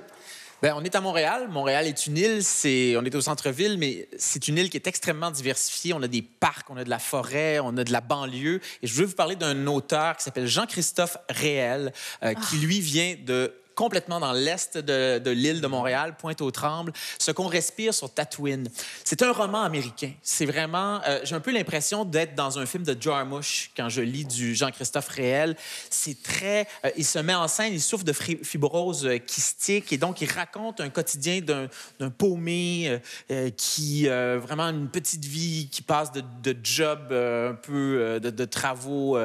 [0.64, 1.50] Ben, on est à Montréal.
[1.50, 2.42] Montréal est une île.
[2.42, 5.94] C'est, on est au centre-ville, mais c'est une île qui est extrêmement diversifiée.
[5.94, 8.62] On a des parcs, on a de la forêt, on a de la banlieue.
[8.82, 11.92] Et je veux vous parler d'un auteur qui s'appelle Jean-Christophe Réel,
[12.24, 17.48] euh, qui lui vient de complètement dans l'est de, l'île de Montréal, Pointe-aux-Trembles, ce qu'on
[17.48, 18.68] respire sur Tatooine.
[19.04, 20.12] C'est un roman américain.
[20.22, 24.02] C'est vraiment, euh, j'ai un peu l'impression d'être dans un film de Jarmusch quand je
[24.02, 25.56] lis du Jean-Christophe Réel.
[25.90, 29.98] C'est très, euh, il se met en scène, il souffre de fibrose euh, kystique et
[29.98, 31.68] donc il raconte un quotidien d'un,
[32.10, 33.00] paumé
[33.32, 39.18] euh, qui, vraiment une petite vie qui passe de, job un peu, de, de travaux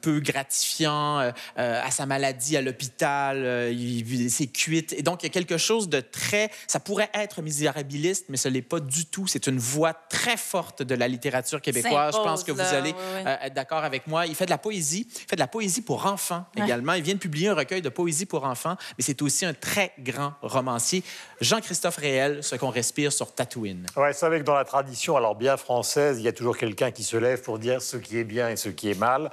[0.00, 3.70] peu gratifiants à sa maladie à l'hôpital.
[3.80, 4.92] Il- c'est cuite.
[4.92, 6.50] Et donc, il y a quelque chose de très...
[6.66, 9.26] Ça pourrait être misérabiliste, mais ce n'est pas du tout.
[9.26, 12.14] C'est une voix très forte de la littérature québécoise.
[12.16, 14.26] Je pense que vous allez euh, être d'accord avec moi.
[14.26, 15.06] Il fait de la poésie.
[15.10, 16.64] Il fait de la poésie pour enfants Ouais.
[16.64, 16.92] également.
[16.94, 19.92] Il vient de publier un recueil de poésie pour enfants, mais c'est aussi un très
[19.98, 21.02] grand romancier.
[21.40, 23.86] Jean-Christophe Réel, Ce qu'on respire sur Tatooine.
[23.96, 26.90] Ouais, c'est vrai que dans la tradition, alors bien française, il y a toujours quelqu'un
[26.90, 29.30] qui se lève pour dire ce qui est bien et ce qui est mal.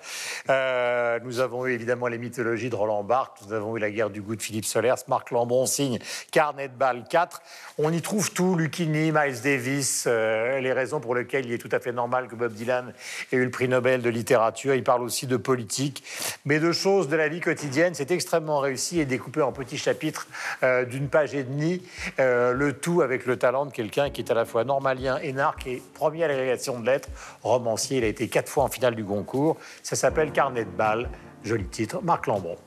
[0.50, 4.10] Euh, nous avons eu évidemment les mythologies de Roland Barthes, nous avons eu la guerre
[4.10, 6.00] du goût Philippe Solers, Marc Lambron signe
[6.32, 7.42] Carnet de balles 4.
[7.78, 11.70] On y trouve tout, Lucchini, Miles Davis, euh, les raisons pour lesquelles il est tout
[11.72, 12.94] à fait normal que Bob Dylan
[13.32, 14.74] ait eu le prix Nobel de littérature.
[14.74, 16.04] Il parle aussi de politique,
[16.46, 17.94] mais de choses de la vie quotidienne.
[17.94, 20.28] C'est extrêmement réussi et découpé en petits chapitres
[20.64, 21.82] euh, d'une page et demie,
[22.20, 25.68] euh, le tout avec le talent de quelqu'un qui est à la fois normalien, énarque
[25.68, 27.10] et premier à l'agrégation de lettres,
[27.44, 27.98] romancier.
[27.98, 29.58] Il a été quatre fois en finale du Goncourt.
[29.84, 31.10] Ça s'appelle Carnet de balles.
[31.44, 32.58] Joli titre, Marc Lambron.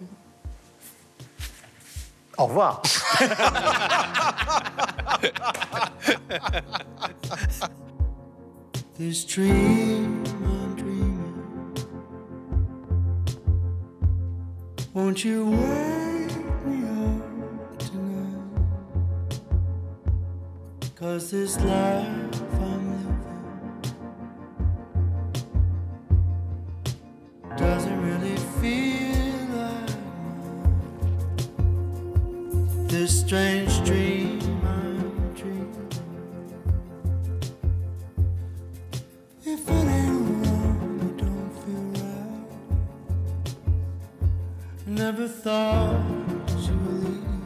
[2.41, 2.81] Au revoir.
[8.97, 11.75] This dream I'm dreaming.
[14.95, 16.37] Won't you wake
[16.67, 19.41] me up tonight?
[20.97, 23.25] Cause this life I'm living
[27.57, 29.10] doesn't really feel
[33.01, 35.91] This strange dream I'm dreaming.
[39.43, 42.45] If it ain't wrong, it don't feel right.
[44.87, 46.05] Never thought
[46.67, 47.43] you were leaving.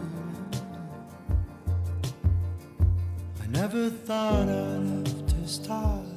[3.41, 6.14] I never thought I'd have to start.